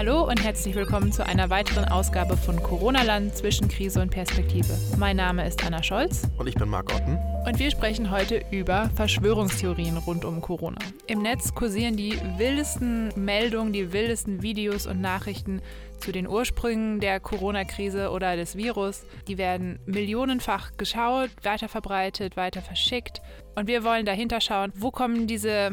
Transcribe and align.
Hallo 0.00 0.26
und 0.26 0.42
herzlich 0.42 0.74
willkommen 0.74 1.12
zu 1.12 1.26
einer 1.26 1.50
weiteren 1.50 1.84
Ausgabe 1.84 2.34
von 2.34 2.62
Corona-Land 2.62 3.36
zwischen 3.36 3.68
Krise 3.68 4.00
und 4.00 4.08
Perspektive. 4.08 4.72
Mein 4.96 5.16
Name 5.16 5.46
ist 5.46 5.62
Anna 5.62 5.82
Scholz. 5.82 6.22
Und 6.38 6.46
ich 6.46 6.54
bin 6.54 6.70
Marc 6.70 6.90
Otten. 6.94 7.18
Und 7.46 7.58
wir 7.58 7.70
sprechen 7.70 8.10
heute 8.10 8.42
über 8.50 8.88
Verschwörungstheorien 8.94 9.98
rund 9.98 10.24
um 10.24 10.40
Corona. 10.40 10.78
Im 11.06 11.20
Netz 11.20 11.54
kursieren 11.54 11.98
die 11.98 12.18
wildesten 12.38 13.12
Meldungen, 13.14 13.74
die 13.74 13.92
wildesten 13.92 14.40
Videos 14.40 14.86
und 14.86 15.02
Nachrichten 15.02 15.60
zu 15.98 16.12
den 16.12 16.26
Ursprüngen 16.26 17.00
der 17.00 17.20
Corona-Krise 17.20 18.08
oder 18.10 18.36
des 18.36 18.56
Virus. 18.56 19.04
Die 19.28 19.36
werden 19.36 19.80
millionenfach 19.84 20.78
geschaut, 20.78 21.28
weiterverbreitet, 21.42 22.38
weiter 22.38 22.62
verschickt. 22.62 23.20
Und 23.54 23.68
wir 23.68 23.84
wollen 23.84 24.06
dahinter 24.06 24.40
schauen, 24.40 24.72
wo 24.74 24.90
kommen 24.90 25.26
diese 25.26 25.72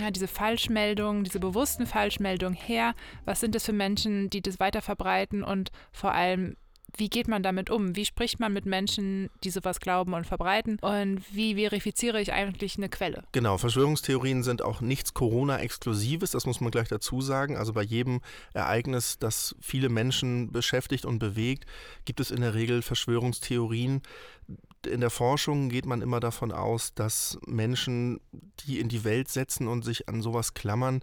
ja, 0.00 0.10
diese 0.10 0.28
Falschmeldungen, 0.28 1.24
diese 1.24 1.40
bewussten 1.40 1.86
Falschmeldungen 1.86 2.54
her? 2.54 2.94
Was 3.24 3.40
sind 3.40 3.54
das 3.54 3.64
für 3.64 3.72
Menschen, 3.72 4.30
die 4.30 4.42
das 4.42 4.60
weiter 4.60 4.82
verbreiten 4.82 5.42
und 5.42 5.70
vor 5.92 6.12
allem, 6.12 6.56
wie 6.96 7.08
geht 7.08 7.26
man 7.28 7.42
damit 7.42 7.70
um? 7.70 7.96
Wie 7.96 8.04
spricht 8.04 8.38
man 8.38 8.52
mit 8.52 8.66
Menschen, 8.66 9.28
die 9.42 9.50
sowas 9.50 9.80
glauben 9.80 10.14
und 10.14 10.26
verbreiten? 10.26 10.78
Und 10.80 11.22
wie 11.34 11.56
verifiziere 11.56 12.20
ich 12.20 12.32
eigentlich 12.32 12.76
eine 12.76 12.88
Quelle? 12.88 13.24
Genau, 13.32 13.58
Verschwörungstheorien 13.58 14.42
sind 14.42 14.62
auch 14.62 14.80
nichts 14.80 15.12
Corona-Exklusives, 15.12 16.30
das 16.30 16.46
muss 16.46 16.60
man 16.60 16.70
gleich 16.70 16.88
dazu 16.88 17.20
sagen. 17.20 17.56
Also 17.56 17.72
bei 17.72 17.82
jedem 17.82 18.20
Ereignis, 18.52 19.18
das 19.18 19.56
viele 19.60 19.88
Menschen 19.88 20.52
beschäftigt 20.52 21.04
und 21.04 21.18
bewegt, 21.18 21.66
gibt 22.04 22.20
es 22.20 22.30
in 22.30 22.40
der 22.40 22.54
Regel 22.54 22.82
Verschwörungstheorien 22.82 24.02
in 24.86 25.00
der 25.00 25.10
Forschung 25.10 25.68
geht 25.68 25.86
man 25.86 26.02
immer 26.02 26.20
davon 26.20 26.52
aus, 26.52 26.94
dass 26.94 27.38
Menschen 27.46 28.20
die 28.60 28.80
in 28.80 28.88
die 28.88 29.04
Welt 29.04 29.28
setzen 29.28 29.68
und 29.68 29.84
sich 29.84 30.08
an 30.08 30.22
sowas 30.22 30.54
klammern, 30.54 31.00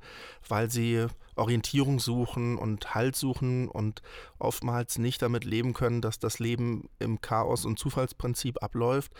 weil 0.47 0.69
sie 0.69 1.07
Orientierung 1.35 1.99
suchen 1.99 2.57
und 2.57 2.93
Halt 2.93 3.15
suchen 3.15 3.67
und 3.67 4.01
oftmals 4.39 4.97
nicht 4.97 5.21
damit 5.21 5.45
leben 5.45 5.73
können, 5.73 6.01
dass 6.01 6.19
das 6.19 6.39
Leben 6.39 6.89
im 6.99 7.21
Chaos 7.21 7.65
und 7.65 7.79
Zufallsprinzip 7.79 8.61
abläuft. 8.63 9.11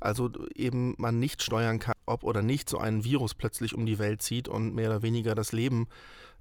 Also 0.00 0.30
eben 0.54 0.94
man 0.96 1.18
nicht 1.18 1.42
steuern 1.42 1.78
kann, 1.78 1.94
ob 2.06 2.24
oder 2.24 2.42
nicht 2.42 2.70
so 2.70 2.78
ein 2.78 3.04
Virus 3.04 3.34
plötzlich 3.34 3.74
um 3.74 3.84
die 3.84 3.98
Welt 3.98 4.22
zieht 4.22 4.48
und 4.48 4.74
mehr 4.74 4.88
oder 4.88 5.02
weniger 5.02 5.34
das 5.34 5.52
Leben 5.52 5.88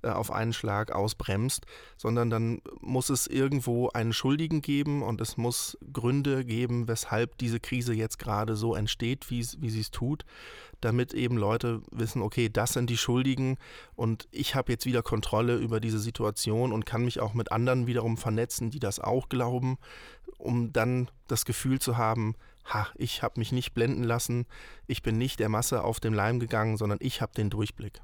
auf 0.03 0.31
einen 0.31 0.53
Schlag 0.53 0.91
ausbremst, 0.91 1.65
sondern 1.97 2.29
dann 2.29 2.61
muss 2.79 3.09
es 3.09 3.27
irgendwo 3.27 3.89
einen 3.89 4.13
Schuldigen 4.13 4.61
geben 4.61 5.03
und 5.03 5.21
es 5.21 5.37
muss 5.37 5.77
Gründe 5.91 6.45
geben, 6.45 6.87
weshalb 6.87 7.37
diese 7.37 7.59
Krise 7.59 7.93
jetzt 7.93 8.19
gerade 8.19 8.55
so 8.55 8.75
entsteht, 8.75 9.29
wie 9.29 9.43
sie 9.43 9.79
es 9.79 9.91
tut, 9.91 10.25
damit 10.81 11.13
eben 11.13 11.37
Leute 11.37 11.81
wissen, 11.91 12.21
okay, 12.21 12.49
das 12.49 12.73
sind 12.73 12.89
die 12.89 12.97
Schuldigen 12.97 13.57
und 13.95 14.27
ich 14.31 14.55
habe 14.55 14.71
jetzt 14.71 14.85
wieder 14.85 15.03
Kontrolle 15.03 15.57
über 15.57 15.79
diese 15.79 15.99
Situation 15.99 16.71
und 16.71 16.85
kann 16.85 17.03
mich 17.03 17.19
auch 17.19 17.33
mit 17.33 17.51
anderen 17.51 17.87
wiederum 17.87 18.17
vernetzen, 18.17 18.69
die 18.69 18.79
das 18.79 18.99
auch 18.99 19.29
glauben, 19.29 19.77
um 20.37 20.71
dann 20.71 21.09
das 21.27 21.45
Gefühl 21.45 21.79
zu 21.79 21.97
haben, 21.97 22.35
ha, 22.65 22.87
ich 22.95 23.23
habe 23.23 23.39
mich 23.39 23.51
nicht 23.51 23.73
blenden 23.73 24.03
lassen, 24.03 24.45
ich 24.87 25.01
bin 25.01 25.17
nicht 25.17 25.39
der 25.39 25.49
Masse 25.49 25.83
auf 25.83 25.99
dem 25.99 26.13
Leim 26.13 26.39
gegangen, 26.39 26.77
sondern 26.77 26.99
ich 27.01 27.21
habe 27.21 27.33
den 27.33 27.49
Durchblick. 27.49 28.01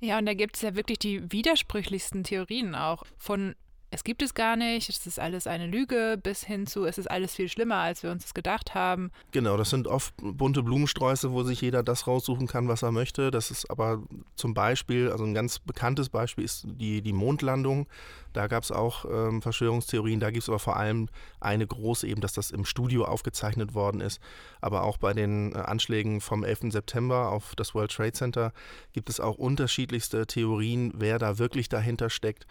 Ja, 0.00 0.18
und 0.18 0.26
da 0.26 0.34
gibt 0.34 0.56
es 0.56 0.62
ja 0.62 0.74
wirklich 0.74 0.98
die 0.98 1.30
widersprüchlichsten 1.32 2.24
Theorien 2.24 2.74
auch 2.74 3.02
von 3.16 3.54
es 3.90 4.04
gibt 4.04 4.20
es 4.22 4.34
gar 4.34 4.56
nicht, 4.56 4.90
es 4.90 5.06
ist 5.06 5.18
alles 5.18 5.46
eine 5.46 5.66
Lüge, 5.66 6.18
bis 6.22 6.44
hin 6.44 6.66
zu, 6.66 6.84
es 6.84 6.98
ist 6.98 7.10
alles 7.10 7.34
viel 7.34 7.48
schlimmer, 7.48 7.76
als 7.76 8.02
wir 8.02 8.10
uns 8.10 8.24
das 8.24 8.34
gedacht 8.34 8.74
haben. 8.74 9.10
Genau, 9.32 9.56
das 9.56 9.70
sind 9.70 9.86
oft 9.86 10.14
bunte 10.18 10.62
Blumensträuße, 10.62 11.32
wo 11.32 11.42
sich 11.42 11.62
jeder 11.62 11.82
das 11.82 12.06
raussuchen 12.06 12.46
kann, 12.46 12.68
was 12.68 12.82
er 12.82 12.92
möchte. 12.92 13.30
Das 13.30 13.50
ist 13.50 13.70
aber 13.70 14.02
zum 14.34 14.52
Beispiel, 14.52 15.10
also 15.10 15.24
ein 15.24 15.32
ganz 15.32 15.58
bekanntes 15.58 16.10
Beispiel 16.10 16.44
ist 16.44 16.66
die, 16.66 17.00
die 17.00 17.14
Mondlandung. 17.14 17.86
Da 18.34 18.46
gab 18.46 18.62
es 18.62 18.70
auch 18.70 19.06
ähm, 19.10 19.40
Verschwörungstheorien, 19.40 20.20
da 20.20 20.30
gibt 20.30 20.42
es 20.42 20.48
aber 20.50 20.58
vor 20.58 20.76
allem 20.76 21.08
eine 21.40 21.66
große, 21.66 22.06
eben, 22.06 22.20
dass 22.20 22.34
das 22.34 22.50
im 22.50 22.66
Studio 22.66 23.06
aufgezeichnet 23.06 23.74
worden 23.74 24.02
ist. 24.02 24.20
Aber 24.60 24.82
auch 24.82 24.98
bei 24.98 25.14
den 25.14 25.54
äh, 25.54 25.58
Anschlägen 25.58 26.20
vom 26.20 26.44
11. 26.44 26.72
September 26.72 27.32
auf 27.32 27.54
das 27.56 27.74
World 27.74 27.90
Trade 27.90 28.12
Center 28.12 28.52
gibt 28.92 29.08
es 29.08 29.18
auch 29.18 29.38
unterschiedlichste 29.38 30.26
Theorien, 30.26 30.92
wer 30.94 31.18
da 31.18 31.38
wirklich 31.38 31.70
dahinter 31.70 32.10
steckt. 32.10 32.46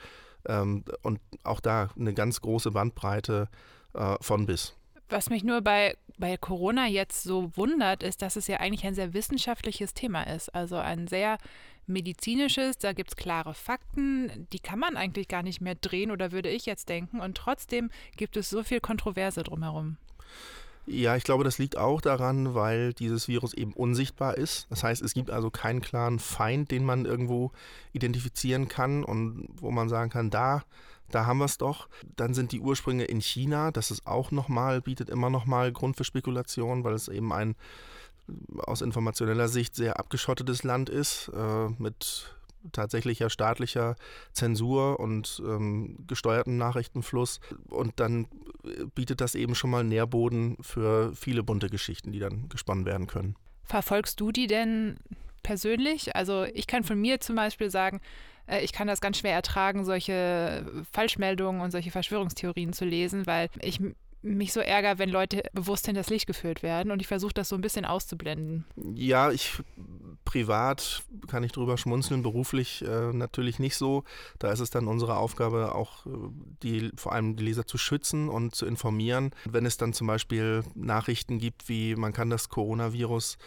Ähm, 0.47 0.83
und 1.01 1.19
auch 1.43 1.59
da 1.59 1.89
eine 1.97 2.13
ganz 2.13 2.41
große 2.41 2.71
Bandbreite 2.71 3.49
äh, 3.93 4.15
von 4.21 4.45
bis. 4.45 4.75
Was 5.09 5.29
mich 5.29 5.43
nur 5.43 5.61
bei, 5.61 5.95
bei 6.17 6.35
Corona 6.35 6.87
jetzt 6.87 7.23
so 7.23 7.55
wundert, 7.55 8.03
ist, 8.03 8.21
dass 8.21 8.35
es 8.35 8.47
ja 8.47 8.57
eigentlich 8.57 8.85
ein 8.85 8.95
sehr 8.95 9.13
wissenschaftliches 9.13 9.93
Thema 9.93 10.23
ist. 10.23 10.53
Also 10.53 10.75
ein 10.75 11.07
sehr 11.07 11.37
medizinisches, 11.85 12.77
da 12.77 12.91
gibt 12.91 13.11
es 13.11 13.15
klare 13.15 13.53
Fakten, 13.53 14.47
die 14.51 14.59
kann 14.59 14.79
man 14.79 14.97
eigentlich 14.97 15.29
gar 15.29 15.43
nicht 15.43 15.61
mehr 15.61 15.75
drehen 15.75 16.11
oder 16.11 16.33
würde 16.33 16.49
ich 16.49 16.65
jetzt 16.65 16.89
denken. 16.89 17.21
Und 17.21 17.37
trotzdem 17.37 17.89
gibt 18.17 18.35
es 18.35 18.49
so 18.49 18.63
viel 18.63 18.81
Kontroverse 18.81 19.43
drumherum. 19.43 19.97
Ja, 20.89 21.17
ich 21.17 21.25
glaube, 21.25 21.43
das 21.43 21.57
liegt 21.57 21.77
auch 21.77 21.99
daran, 21.99 22.55
weil 22.55 22.93
dieses 22.93 23.27
Virus 23.27 23.53
eben 23.53 23.73
unsichtbar 23.73 24.37
ist. 24.37 24.67
Das 24.69 24.83
heißt, 24.83 25.01
es 25.01 25.13
gibt 25.13 25.29
also 25.29 25.51
keinen 25.51 25.81
klaren 25.81 26.17
Feind, 26.17 26.71
den 26.71 26.85
man 26.85 27.03
irgendwo 27.03 27.51
identifizieren 27.91 28.69
kann 28.69 29.03
und 29.03 29.49
wo 29.55 29.69
man 29.69 29.89
sagen 29.89 30.09
kann, 30.09 30.29
da, 30.29 30.63
da 31.11 31.25
haben 31.25 31.39
wir 31.39 31.45
es 31.45 31.57
doch. 31.57 31.89
Dann 32.15 32.33
sind 32.33 32.53
die 32.53 32.61
Ursprünge 32.61 33.03
in 33.03 33.19
China. 33.19 33.71
Das 33.71 33.91
ist 33.91 34.07
auch 34.07 34.31
nochmal, 34.31 34.79
bietet 34.81 35.09
immer 35.09 35.29
nochmal 35.29 35.73
Grund 35.73 35.97
für 35.97 36.05
Spekulation, 36.05 36.85
weil 36.85 36.93
es 36.93 37.09
eben 37.09 37.33
ein 37.33 37.57
aus 38.57 38.81
informationeller 38.81 39.49
Sicht 39.49 39.75
sehr 39.75 39.99
abgeschottetes 39.99 40.63
Land 40.63 40.89
ist, 40.89 41.29
äh, 41.35 41.67
mit 41.79 42.36
tatsächlicher 42.71 43.29
staatlicher 43.29 43.95
Zensur 44.33 44.99
und 44.99 45.41
ähm, 45.45 45.97
gesteuerten 46.07 46.57
Nachrichtenfluss. 46.57 47.39
Und 47.69 47.99
dann 47.99 48.27
bietet 48.95 49.21
das 49.21 49.35
eben 49.35 49.55
schon 49.55 49.69
mal 49.69 49.83
Nährboden 49.83 50.57
für 50.61 51.13
viele 51.15 51.43
bunte 51.43 51.69
Geschichten, 51.69 52.11
die 52.11 52.19
dann 52.19 52.49
gesponnen 52.49 52.85
werden 52.85 53.07
können. 53.07 53.35
Verfolgst 53.63 54.19
du 54.19 54.31
die 54.31 54.47
denn 54.47 54.97
persönlich? 55.43 56.15
Also 56.15 56.43
ich 56.43 56.67
kann 56.67 56.83
von 56.83 56.99
mir 56.99 57.19
zum 57.19 57.35
Beispiel 57.35 57.69
sagen, 57.69 58.01
äh, 58.47 58.61
ich 58.63 58.73
kann 58.73 58.87
das 58.87 59.01
ganz 59.01 59.17
schwer 59.17 59.33
ertragen, 59.33 59.85
solche 59.85 60.65
Falschmeldungen 60.91 61.61
und 61.61 61.71
solche 61.71 61.91
Verschwörungstheorien 61.91 62.73
zu 62.73 62.85
lesen, 62.85 63.27
weil 63.27 63.49
ich 63.61 63.79
mich 64.21 64.51
so 64.51 64.59
ärgere, 64.59 64.97
wenn 64.97 65.09
Leute 65.09 65.43
bewusst 65.53 65.85
hinters 65.85 66.09
Licht 66.09 66.27
geführt 66.27 66.63
werden 66.63 66.91
und 66.91 67.01
ich 67.01 67.07
versuche 67.07 67.33
das 67.33 67.49
so 67.49 67.55
ein 67.55 67.61
bisschen 67.61 67.85
auszublenden. 67.85 68.65
Ja, 68.93 69.31
ich 69.31 69.53
privat 70.25 71.03
kann 71.27 71.43
ich 71.43 71.51
drüber 71.51 71.77
schmunzeln, 71.77 72.23
beruflich 72.23 72.83
äh, 72.83 73.13
natürlich 73.13 73.59
nicht 73.59 73.75
so. 73.75 74.03
Da 74.39 74.51
ist 74.51 74.59
es 74.59 74.69
dann 74.69 74.87
unsere 74.87 75.17
Aufgabe, 75.17 75.75
auch 75.75 76.05
äh, 76.05 76.09
die, 76.63 76.91
vor 76.95 77.13
allem 77.13 77.35
die 77.35 77.43
Leser 77.43 77.65
zu 77.65 77.77
schützen 77.77 78.29
und 78.29 78.55
zu 78.55 78.65
informieren. 78.65 79.31
Wenn 79.45 79.65
es 79.65 79.77
dann 79.77 79.93
zum 79.93 80.07
Beispiel 80.07 80.63
Nachrichten 80.75 81.39
gibt, 81.39 81.69
wie 81.69 81.95
man 81.95 82.13
kann 82.13 82.29
das 82.29 82.49
Coronavirus 82.49 83.37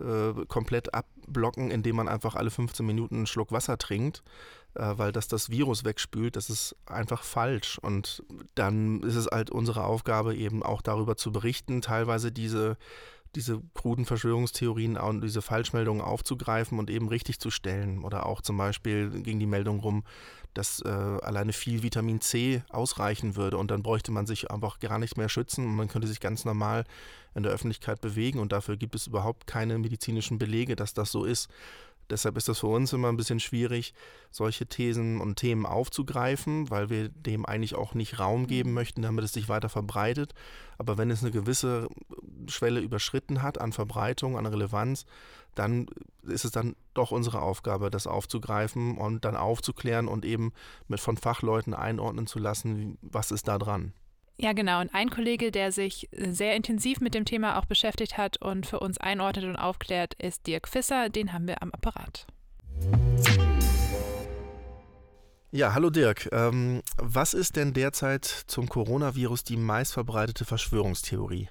äh, 0.00 0.46
komplett 0.46 0.94
abblocken, 0.94 1.70
indem 1.70 1.96
man 1.96 2.08
einfach 2.08 2.34
alle 2.34 2.50
15 2.50 2.86
Minuten 2.86 3.16
einen 3.16 3.26
Schluck 3.26 3.52
Wasser 3.52 3.78
trinkt, 3.78 4.22
äh, 4.74 4.92
weil 4.96 5.12
das 5.12 5.28
das 5.28 5.50
Virus 5.50 5.84
wegspült, 5.84 6.36
das 6.36 6.50
ist 6.50 6.76
einfach 6.86 7.22
falsch. 7.22 7.78
Und 7.78 8.22
dann 8.54 9.02
ist 9.02 9.16
es 9.16 9.26
halt 9.26 9.50
unsere 9.50 9.84
Aufgabe, 9.84 10.36
eben 10.36 10.62
auch 10.62 10.82
darüber 10.82 11.16
zu 11.16 11.32
berichten, 11.32 11.82
teilweise 11.82 12.30
diese 12.30 12.76
diese 13.34 13.60
kruden 13.74 14.04
Verschwörungstheorien 14.04 14.96
und 14.96 15.20
diese 15.20 15.42
Falschmeldungen 15.42 16.02
aufzugreifen 16.02 16.78
und 16.78 16.90
eben 16.90 17.08
richtig 17.08 17.38
zu 17.40 17.50
stellen. 17.50 18.04
Oder 18.04 18.26
auch 18.26 18.40
zum 18.40 18.56
Beispiel 18.56 19.10
ging 19.22 19.38
die 19.38 19.46
Meldung 19.46 19.80
rum, 19.80 20.04
dass 20.54 20.80
äh, 20.80 20.88
alleine 20.88 21.52
viel 21.52 21.82
Vitamin 21.82 22.20
C 22.20 22.62
ausreichen 22.70 23.36
würde 23.36 23.58
und 23.58 23.70
dann 23.70 23.82
bräuchte 23.82 24.10
man 24.10 24.26
sich 24.26 24.50
einfach 24.50 24.80
gar 24.80 24.98
nicht 24.98 25.16
mehr 25.16 25.28
schützen 25.28 25.66
und 25.66 25.76
man 25.76 25.88
könnte 25.88 26.08
sich 26.08 26.20
ganz 26.20 26.44
normal 26.44 26.84
in 27.34 27.42
der 27.42 27.52
Öffentlichkeit 27.52 28.00
bewegen 28.00 28.38
und 28.38 28.52
dafür 28.52 28.76
gibt 28.76 28.94
es 28.94 29.06
überhaupt 29.06 29.46
keine 29.46 29.78
medizinischen 29.78 30.38
Belege, 30.38 30.74
dass 30.74 30.94
das 30.94 31.12
so 31.12 31.24
ist. 31.24 31.48
Deshalb 32.10 32.38
ist 32.38 32.48
das 32.48 32.60
für 32.60 32.68
uns 32.68 32.92
immer 32.92 33.08
ein 33.08 33.18
bisschen 33.18 33.38
schwierig, 33.38 33.92
solche 34.30 34.66
Thesen 34.66 35.20
und 35.20 35.36
Themen 35.36 35.66
aufzugreifen, 35.66 36.70
weil 36.70 36.88
wir 36.88 37.10
dem 37.10 37.44
eigentlich 37.44 37.74
auch 37.74 37.92
nicht 37.92 38.18
Raum 38.18 38.46
geben 38.46 38.70
mhm. 38.70 38.74
möchten, 38.76 39.02
damit 39.02 39.24
es 39.24 39.32
sich 39.32 39.48
weiter 39.48 39.68
verbreitet. 39.68 40.32
Aber 40.78 40.96
wenn 40.96 41.10
es 41.10 41.22
eine 41.22 41.32
gewisse 41.32 41.88
Schwelle 42.48 42.80
überschritten 42.80 43.42
hat 43.42 43.60
an 43.60 43.72
Verbreitung, 43.72 44.36
an 44.36 44.46
Relevanz, 44.46 45.04
dann 45.54 45.86
ist 46.22 46.44
es 46.44 46.50
dann 46.50 46.76
doch 46.94 47.10
unsere 47.10 47.42
Aufgabe, 47.42 47.90
das 47.90 48.06
aufzugreifen 48.06 48.96
und 48.96 49.24
dann 49.24 49.36
aufzuklären 49.36 50.08
und 50.08 50.24
eben 50.24 50.52
mit 50.86 51.00
von 51.00 51.16
Fachleuten 51.16 51.74
einordnen 51.74 52.26
zu 52.26 52.38
lassen, 52.38 52.98
was 53.02 53.30
ist 53.30 53.48
da 53.48 53.58
dran. 53.58 53.92
Ja, 54.40 54.52
genau. 54.52 54.80
Und 54.80 54.94
ein 54.94 55.10
Kollege, 55.10 55.50
der 55.50 55.72
sich 55.72 56.08
sehr 56.12 56.54
intensiv 56.54 57.00
mit 57.00 57.14
dem 57.14 57.24
Thema 57.24 57.58
auch 57.58 57.64
beschäftigt 57.64 58.16
hat 58.16 58.40
und 58.40 58.66
für 58.66 58.78
uns 58.78 58.98
einordnet 58.98 59.46
und 59.46 59.56
aufklärt, 59.56 60.14
ist 60.14 60.46
Dirk 60.46 60.68
Fisser. 60.68 61.08
Den 61.08 61.32
haben 61.32 61.48
wir 61.48 61.60
am 61.60 61.72
Apparat. 61.72 62.26
Ja, 65.50 65.74
hallo 65.74 65.90
Dirk. 65.90 66.28
Ähm, 66.30 66.82
was 66.98 67.34
ist 67.34 67.56
denn 67.56 67.72
derzeit 67.72 68.26
zum 68.26 68.68
Coronavirus 68.68 69.42
die 69.42 69.56
meistverbreitete 69.56 70.44
Verschwörungstheorie? 70.44 71.48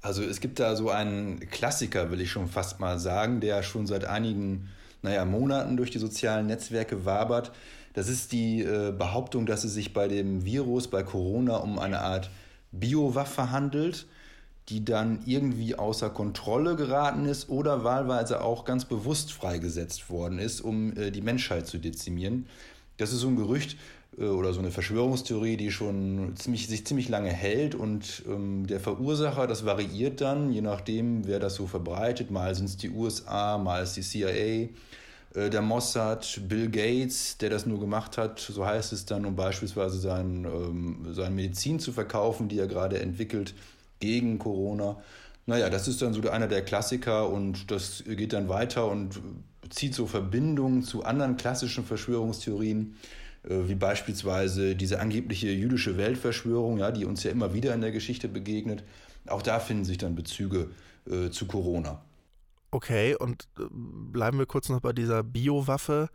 Also 0.00 0.22
es 0.22 0.40
gibt 0.40 0.60
da 0.60 0.76
so 0.76 0.90
einen 0.90 1.40
Klassiker, 1.50 2.10
will 2.10 2.20
ich 2.20 2.30
schon 2.30 2.48
fast 2.48 2.78
mal 2.80 2.98
sagen, 2.98 3.40
der 3.40 3.62
schon 3.62 3.86
seit 3.86 4.04
einigen 4.04 4.68
naja, 5.02 5.24
Monaten 5.24 5.76
durch 5.76 5.90
die 5.90 5.98
sozialen 5.98 6.46
Netzwerke 6.46 7.04
wabert. 7.04 7.52
Das 7.94 8.08
ist 8.08 8.32
die 8.32 8.62
äh, 8.62 8.92
Behauptung, 8.92 9.46
dass 9.46 9.64
es 9.64 9.74
sich 9.74 9.92
bei 9.92 10.08
dem 10.08 10.44
Virus, 10.44 10.88
bei 10.88 11.02
Corona, 11.02 11.56
um 11.56 11.78
eine 11.78 12.00
Art 12.00 12.30
Biowaffe 12.70 13.50
handelt, 13.50 14.06
die 14.68 14.84
dann 14.84 15.20
irgendwie 15.24 15.74
außer 15.74 16.10
Kontrolle 16.10 16.76
geraten 16.76 17.24
ist 17.24 17.48
oder 17.48 17.84
wahlweise 17.84 18.42
auch 18.42 18.64
ganz 18.64 18.84
bewusst 18.84 19.32
freigesetzt 19.32 20.10
worden 20.10 20.38
ist, 20.38 20.60
um 20.60 20.96
äh, 20.96 21.10
die 21.10 21.22
Menschheit 21.22 21.66
zu 21.66 21.78
dezimieren. 21.78 22.46
Das 22.98 23.12
ist 23.12 23.20
so 23.20 23.28
ein 23.28 23.36
Gerücht 23.36 23.76
oder 24.16 24.52
so 24.52 24.58
eine 24.60 24.70
Verschwörungstheorie, 24.70 25.56
die 25.56 25.70
schon 25.70 26.34
ziemlich, 26.36 26.66
sich 26.66 26.86
ziemlich 26.86 27.08
lange 27.08 27.30
hält 27.30 27.74
und 27.74 28.24
ähm, 28.26 28.66
der 28.66 28.80
Verursacher, 28.80 29.46
das 29.46 29.64
variiert 29.64 30.20
dann, 30.20 30.50
je 30.50 30.60
nachdem, 30.60 31.26
wer 31.26 31.38
das 31.38 31.54
so 31.54 31.66
verbreitet. 31.66 32.30
Mal 32.30 32.54
sind 32.54 32.64
es 32.66 32.76
die 32.76 32.90
USA, 32.90 33.58
mal 33.58 33.82
ist 33.82 33.96
die 33.96 34.02
CIA, 34.02 34.70
äh, 35.34 35.50
der 35.50 35.62
Mossad, 35.62 36.40
Bill 36.48 36.68
Gates, 36.68 37.38
der 37.38 37.50
das 37.50 37.66
nur 37.66 37.78
gemacht 37.78 38.18
hat, 38.18 38.40
so 38.40 38.66
heißt 38.66 38.92
es 38.92 39.04
dann, 39.04 39.24
um 39.24 39.36
beispielsweise 39.36 39.98
sein, 39.98 40.44
ähm, 40.44 41.06
seine 41.12 41.34
Medizin 41.34 41.78
zu 41.78 41.92
verkaufen, 41.92 42.48
die 42.48 42.58
er 42.58 42.66
gerade 42.66 42.98
entwickelt 42.98 43.54
gegen 44.00 44.38
Corona. 44.38 44.96
Naja, 45.46 45.70
das 45.70 45.86
ist 45.86 46.02
dann 46.02 46.12
so 46.12 46.28
einer 46.28 46.48
der 46.48 46.62
Klassiker 46.64 47.28
und 47.28 47.70
das 47.70 48.02
geht 48.04 48.32
dann 48.32 48.48
weiter 48.48 48.90
und 48.90 49.20
zieht 49.70 49.94
so 49.94 50.06
Verbindungen 50.06 50.82
zu 50.82 51.04
anderen 51.04 51.36
klassischen 51.36 51.84
Verschwörungstheorien, 51.84 52.96
äh, 52.96 53.17
wie 53.44 53.74
beispielsweise 53.74 54.74
diese 54.74 55.00
angebliche 55.00 55.48
jüdische 55.48 55.96
Weltverschwörung, 55.96 56.78
ja, 56.78 56.90
die 56.90 57.04
uns 57.04 57.22
ja 57.22 57.30
immer 57.30 57.54
wieder 57.54 57.74
in 57.74 57.80
der 57.80 57.92
Geschichte 57.92 58.28
begegnet. 58.28 58.84
Auch 59.26 59.42
da 59.42 59.60
finden 59.60 59.84
sich 59.84 59.98
dann 59.98 60.14
Bezüge 60.14 60.70
äh, 61.08 61.30
zu 61.30 61.46
Corona. 61.46 62.02
Okay, 62.70 63.14
und 63.14 63.48
äh, 63.58 63.62
bleiben 63.70 64.38
wir 64.38 64.46
kurz 64.46 64.68
noch 64.68 64.80
bei 64.80 64.92
dieser 64.92 65.22
Biowaffe. 65.22 66.08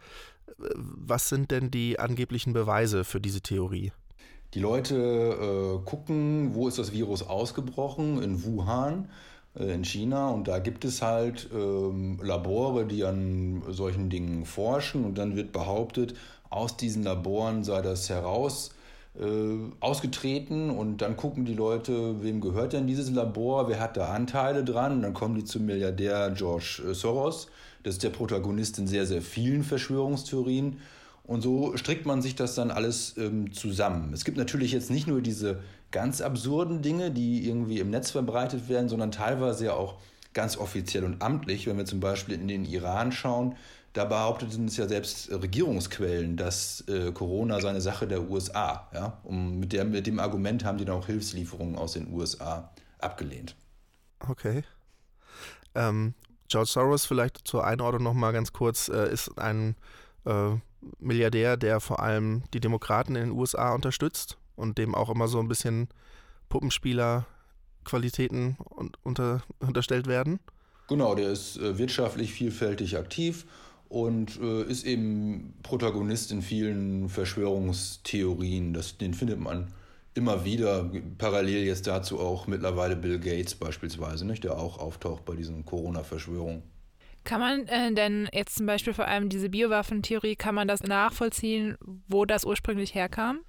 Was 0.57 1.29
sind 1.29 1.51
denn 1.51 1.71
die 1.71 1.99
angeblichen 1.99 2.53
Beweise 2.53 3.03
für 3.03 3.19
diese 3.19 3.41
Theorie? 3.41 3.91
Die 4.53 4.59
Leute 4.59 4.95
äh, 4.95 5.85
gucken, 5.85 6.53
wo 6.53 6.67
ist 6.67 6.77
das 6.77 6.91
Virus 6.91 7.23
ausgebrochen? 7.23 8.21
In 8.21 8.43
Wuhan, 8.43 9.09
äh, 9.57 9.73
in 9.73 9.83
China. 9.83 10.29
Und 10.29 10.47
da 10.47 10.59
gibt 10.59 10.85
es 10.85 11.01
halt 11.01 11.49
ähm, 11.51 12.19
Labore, 12.21 12.85
die 12.85 13.03
an 13.03 13.63
solchen 13.69 14.11
Dingen 14.11 14.45
forschen. 14.45 15.05
Und 15.05 15.17
dann 15.17 15.35
wird 15.35 15.53
behauptet, 15.53 16.13
aus 16.53 16.77
diesen 16.77 17.03
Laboren 17.03 17.63
sei 17.63 17.81
das 17.81 18.09
heraus 18.09 18.71
äh, 19.19 19.25
ausgetreten. 19.79 20.69
Und 20.69 20.97
dann 20.97 21.17
gucken 21.17 21.45
die 21.45 21.53
Leute, 21.53 22.21
wem 22.23 22.41
gehört 22.41 22.73
denn 22.73 22.87
dieses 22.87 23.09
Labor? 23.09 23.67
Wer 23.67 23.79
hat 23.79 23.97
da 23.97 24.13
Anteile 24.13 24.63
dran? 24.63 24.93
Und 24.93 25.01
dann 25.01 25.13
kommen 25.13 25.35
die 25.35 25.43
zum 25.43 25.65
Milliardär 25.65 26.31
George 26.31 26.83
äh, 26.89 26.93
Soros. 26.93 27.47
Das 27.83 27.95
ist 27.95 28.03
der 28.03 28.09
Protagonist 28.09 28.79
in 28.79 28.87
sehr, 28.87 29.05
sehr 29.05 29.21
vielen 29.21 29.63
Verschwörungstheorien. 29.63 30.77
Und 31.25 31.41
so 31.41 31.75
strickt 31.77 32.05
man 32.05 32.21
sich 32.21 32.35
das 32.35 32.55
dann 32.55 32.69
alles 32.69 33.15
ähm, 33.17 33.53
zusammen. 33.53 34.11
Es 34.13 34.25
gibt 34.25 34.37
natürlich 34.37 34.71
jetzt 34.71 34.89
nicht 34.89 35.07
nur 35.07 35.21
diese 35.21 35.59
ganz 35.91 36.21
absurden 36.21 36.81
Dinge, 36.81 37.11
die 37.11 37.47
irgendwie 37.47 37.79
im 37.79 37.89
Netz 37.89 38.11
verbreitet 38.11 38.67
werden, 38.67 38.89
sondern 38.89 39.11
teilweise 39.11 39.65
ja 39.65 39.73
auch 39.73 39.95
ganz 40.33 40.57
offiziell 40.57 41.05
und 41.05 41.21
amtlich. 41.21 41.67
Wenn 41.67 41.77
wir 41.77 41.85
zum 41.85 41.99
Beispiel 41.99 42.35
in 42.35 42.47
den 42.47 42.65
Iran 42.65 43.11
schauen, 43.11 43.55
da 43.93 44.05
behaupteten 44.05 44.65
es 44.65 44.77
ja 44.77 44.87
selbst 44.87 45.31
Regierungsquellen, 45.31 46.35
dass 46.35 46.83
äh, 46.87 47.11
Corona 47.11 47.61
sei 47.61 47.69
eine 47.69 47.81
Sache 47.81 48.07
der 48.07 48.27
USA. 48.29 48.89
Ja? 48.93 49.19
Und 49.23 49.59
mit, 49.59 49.71
der, 49.71 49.85
mit 49.85 50.07
dem 50.07 50.19
Argument 50.19 50.65
haben 50.65 50.79
die 50.79 50.85
dann 50.85 50.97
auch 50.97 51.05
Hilfslieferungen 51.05 51.75
aus 51.75 51.93
den 51.93 52.11
USA 52.11 52.71
abgelehnt. 52.97 53.55
Okay. 54.19 54.63
Ähm, 55.75 56.15
George 56.49 56.69
Soros, 56.69 57.05
vielleicht 57.05 57.47
zur 57.47 57.65
Einordnung 57.65 58.03
nochmal 58.03 58.33
ganz 58.33 58.51
kurz, 58.51 58.89
äh, 58.89 59.09
ist 59.11 59.37
ein 59.37 59.75
äh, 60.25 60.49
Milliardär, 60.99 61.55
der 61.55 61.79
vor 61.79 62.01
allem 62.01 62.43
die 62.53 62.59
Demokraten 62.59 63.15
in 63.15 63.29
den 63.29 63.37
USA 63.37 63.73
unterstützt 63.73 64.37
und 64.55 64.79
dem 64.79 64.95
auch 64.95 65.09
immer 65.09 65.27
so 65.27 65.39
ein 65.39 65.47
bisschen 65.47 65.87
Puppenspieler-Qualitäten 66.49 68.57
unter, 69.03 69.43
unterstellt 69.59 70.07
werden. 70.07 70.39
Genau, 70.87 71.13
der 71.15 71.31
ist 71.31 71.57
äh, 71.57 71.77
wirtschaftlich 71.77 72.33
vielfältig 72.33 72.97
aktiv 72.97 73.45
und 73.93 74.39
äh, 74.41 74.63
ist 74.63 74.85
eben 74.85 75.53
Protagonist 75.61 76.31
in 76.31 76.41
vielen 76.41 77.09
Verschwörungstheorien. 77.09 78.73
Das, 78.73 78.97
den 78.97 79.13
findet 79.13 79.39
man 79.39 79.67
immer 80.15 80.43
wieder. 80.45 80.89
Parallel 81.19 81.63
jetzt 81.63 81.85
dazu 81.85 82.19
auch 82.19 82.47
mittlerweile 82.47 82.95
Bill 82.95 83.19
Gates 83.19 83.53
beispielsweise, 83.53 84.25
nicht, 84.25 84.43
der 84.43 84.57
auch 84.57 84.79
auftaucht 84.79 85.25
bei 85.25 85.35
diesen 85.35 85.63
Corona-Verschwörungen. 85.63 86.63
Kann 87.23 87.39
man 87.39 87.67
äh, 87.67 87.93
denn 87.93 88.27
jetzt 88.33 88.55
zum 88.55 88.65
Beispiel 88.65 88.93
vor 88.93 89.05
allem 89.05 89.29
diese 89.29 89.49
Biowaffentheorie, 89.49 90.35
kann 90.35 90.55
man 90.55 90.67
das 90.67 90.81
nachvollziehen, 90.81 91.77
wo 92.07 92.25
das 92.25 92.45
ursprünglich 92.45 92.95
herkam? 92.95 93.41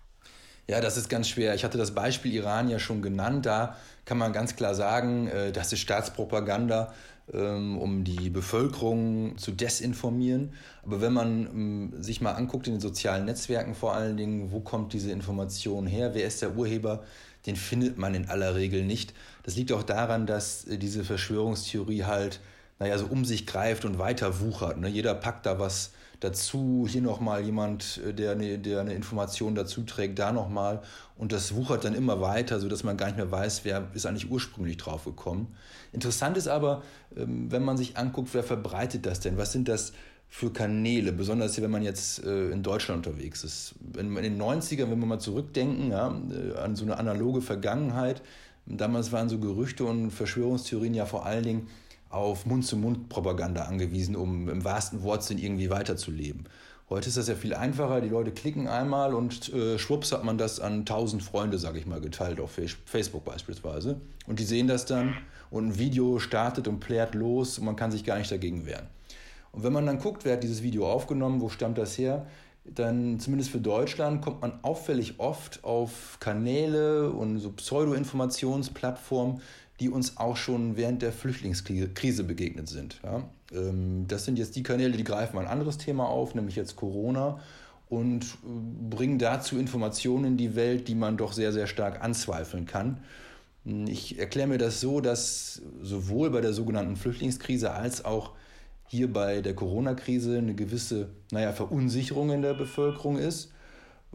Ja, 0.69 0.81
das 0.81 0.99
ist 0.99 1.08
ganz 1.08 1.29
schwer. 1.29 1.55
Ich 1.55 1.64
hatte 1.64 1.79
das 1.79 1.94
Beispiel 1.94 2.32
Iran 2.35 2.69
ja 2.69 2.79
schon 2.79 3.00
genannt. 3.00 3.46
Da 3.46 3.76
kann 4.05 4.19
man 4.19 4.32
ganz 4.32 4.56
klar 4.56 4.75
sagen, 4.75 5.29
äh, 5.29 5.52
das 5.52 5.73
ist 5.73 5.81
Staatspropaganda, 5.81 6.93
um 7.32 8.05
die 8.05 8.29
Bevölkerung 8.31 9.38
zu 9.38 9.53
desinformieren. 9.53 10.53
Aber 10.82 11.00
wenn 11.00 11.12
man 11.12 11.47
ähm, 11.47 11.93
sich 12.03 12.21
mal 12.21 12.32
anguckt 12.32 12.67
in 12.67 12.75
den 12.75 12.81
sozialen 12.81 13.25
Netzwerken 13.25 13.75
vor 13.75 13.94
allen 13.94 14.17
Dingen, 14.17 14.53
wo 14.53 14.61
kommt 14.61 14.93
diese 14.93 15.11
Information 15.11 15.87
her, 15.87 16.15
wer 16.15 16.26
ist 16.26 16.43
der 16.43 16.56
Urheber, 16.56 17.03
den 17.47 17.56
findet 17.56 17.99
man 17.99 18.15
in 18.15 18.29
aller 18.29 18.55
Regel 18.55 18.85
nicht. 18.85 19.15
Das 19.43 19.56
liegt 19.56 19.73
auch 19.73 19.82
daran, 19.82 20.26
dass 20.26 20.65
äh, 20.67 20.79
diese 20.79 21.05
Verschwörungstheorie 21.05 22.05
halt 22.05 22.41
naja, 22.79 22.99
so 22.99 23.06
um 23.06 23.25
sich 23.25 23.47
greift 23.47 23.85
und 23.85 23.99
weiter 23.99 24.41
wuchert. 24.41 24.79
Ne? 24.79 24.88
Jeder 24.88 25.15
packt 25.15 25.47
da 25.47 25.59
was 25.59 25.93
dazu, 26.25 26.87
hier 26.88 27.03
nochmal 27.03 27.44
jemand, 27.44 28.00
äh, 28.06 28.15
der 28.15 28.32
eine, 28.32 28.59
der 28.59 28.81
eine 28.81 28.94
Information 28.94 29.55
dazu 29.55 29.82
trägt, 29.82 30.19
da 30.19 30.32
nochmal. 30.32 30.82
Und 31.17 31.32
das 31.32 31.55
wuchert 31.55 31.85
dann 31.85 31.94
immer 31.94 32.21
weiter, 32.21 32.59
sodass 32.59 32.82
man 32.82 32.97
gar 32.97 33.06
nicht 33.06 33.17
mehr 33.17 33.31
weiß, 33.31 33.65
wer 33.65 33.88
ist 33.94 34.06
eigentlich 34.06 34.31
ursprünglich 34.31 34.79
drauf 34.79 35.05
gekommen. 35.05 35.55
Interessant 35.93 36.37
ist 36.37 36.49
aber, 36.49 36.82
ähm, 37.17 37.50
wenn 37.50 37.62
man 37.62 37.76
sich 37.76 37.97
anguckt, 37.97 38.31
wer 38.32 38.43
verbreitet 38.43 39.06
das 39.06 39.21
denn? 39.21 39.37
Was 39.37 39.53
sind 39.53 39.69
das 39.69 39.93
für 40.29 40.53
Kanäle? 40.53 41.12
Besonders 41.12 41.61
wenn 41.61 41.71
man 41.71 41.82
jetzt 41.82 42.25
äh, 42.25 42.50
in 42.50 42.62
Deutschland 42.62 43.06
unterwegs 43.06 43.44
ist. 43.44 43.75
In 43.97 44.15
den 44.15 44.41
90ern, 44.41 44.91
wenn 44.91 44.99
wir 44.99 45.06
mal 45.06 45.20
zurückdenken, 45.20 45.91
ja, 45.91 46.09
äh, 46.09 46.59
an 46.59 46.75
so 46.75 46.85
eine 46.85 46.99
analoge 46.99 47.43
Vergangenheit, 47.43 48.23
damals 48.67 49.12
waren 49.12 49.29
so 49.29 49.38
Gerüchte 49.38 49.85
und 49.85 50.11
Verschwörungstheorien 50.11 50.94
ja 50.94 51.05
vor 51.05 51.27
allen 51.27 51.44
Dingen 51.44 51.69
auf 52.15 52.47
Mund-zu-Mund-Propaganda 52.47 53.65
angewiesen, 53.65 54.17
um 54.17 54.49
im 54.49 54.65
wahrsten 54.65 55.03
Wortsinn 55.03 55.39
irgendwie 55.39 55.71
weiterzuleben. 55.71 56.45
Heute 56.91 57.09
ist 57.09 57.17
das 57.17 57.29
ja 57.29 57.35
viel 57.35 57.55
einfacher. 57.55 58.01
Die 58.01 58.09
Leute 58.09 58.31
klicken 58.31 58.69
einmal 58.69 59.15
und 59.15 59.53
äh, 59.53 59.79
schwupps 59.79 60.13
hat 60.13 60.23
man 60.23 60.39
das 60.39 60.61
an 60.61 60.85
tausend 60.85 61.23
Freunde, 61.23 61.59
sage 61.59 61.79
ich 61.79 61.87
mal, 61.87 62.01
geteilt 62.01 62.41
auf 62.41 62.59
Facebook 62.85 63.25
beispielsweise. 63.25 64.01
Und 64.27 64.39
die 64.39 64.44
sehen 64.44 64.69
das 64.69 64.85
dann 64.85 65.15
und 65.51 65.67
ein 65.69 65.79
Video 65.79 66.19
startet 66.19 66.69
und 66.69 66.81
plärt 66.81 67.15
los 67.15 67.59
und 67.59 67.65
man 67.65 67.77
kann 67.77 67.91
sich 67.91 68.05
gar 68.05 68.19
nicht 68.19 68.31
dagegen 68.31 68.67
wehren. 68.67 68.87
Und 69.53 69.63
wenn 69.63 69.73
man 69.73 69.87
dann 69.87 69.99
guckt, 69.99 70.25
wer 70.25 70.35
hat 70.35 70.43
dieses 70.43 70.63
Video 70.63 70.91
aufgenommen, 70.91 71.41
wo 71.41 71.49
stammt 71.49 71.79
das 71.79 71.97
her, 71.97 72.27
dann 72.65 73.21
zumindest 73.21 73.51
für 73.51 73.61
Deutschland 73.61 74.23
kommt 74.23 74.41
man 74.41 74.59
auffällig 74.63 75.15
oft 75.19 75.63
auf 75.65 76.19
Kanäle 76.19 77.11
und 77.11 77.39
so 77.39 77.51
Pseudo-Informationsplattformen, 77.51 79.41
die 79.81 79.89
uns 79.89 80.17
auch 80.17 80.37
schon 80.37 80.77
während 80.77 81.03
der 81.03 81.13
Flüchtlingskrise 81.13 82.25
begegnet 82.25 82.69
sind. 82.69 83.01
Ja? 83.03 83.25
Ähm, 83.53 84.07
das 84.09 84.25
sind 84.25 84.39
jetzt 84.39 84.57
die 84.57 84.63
Kanäle, 84.63 84.97
die 84.97 85.05
greifen 85.05 85.39
ein 85.39 85.47
anderes 85.47 85.79
Thema 85.79 86.07
auf, 86.07 86.35
nämlich 86.35 86.57
jetzt 86.57 86.77
Corona 86.77 87.41
und 87.89 88.25
äh, 88.25 88.95
bringen 88.95 89.19
dazu 89.19 89.59
Informationen 89.59 90.25
in 90.25 90.37
die 90.37 90.55
Welt, 90.55 90.89
die 90.89 90.95
man 90.95 91.17
doch 91.17 91.33
sehr, 91.33 91.53
sehr 91.53 91.67
stark 91.67 92.03
anzweifeln 92.03 92.67
kann. 92.67 93.01
Ich 93.87 94.19
erkläre 94.19 94.47
mir 94.47 94.59
das 94.59 94.81
so, 94.81 95.01
dass 95.01 95.63
sowohl 95.81 96.31
bei 96.31 96.43
der 96.43 96.53
sogenannten 96.53 96.97
Flüchtlingskrise 96.97 97.73
als 97.73 98.05
auch 98.05 98.33
hier 98.89 99.11
bei 99.11 99.41
der 99.41 99.55
Corona-Krise 99.55 100.37
eine 100.37 100.55
gewisse 100.55 101.09
naja, 101.33 101.53
Verunsicherung 101.53 102.31
in 102.31 102.43
der 102.43 102.53
Bevölkerung 102.53 103.17
ist. 103.17 103.54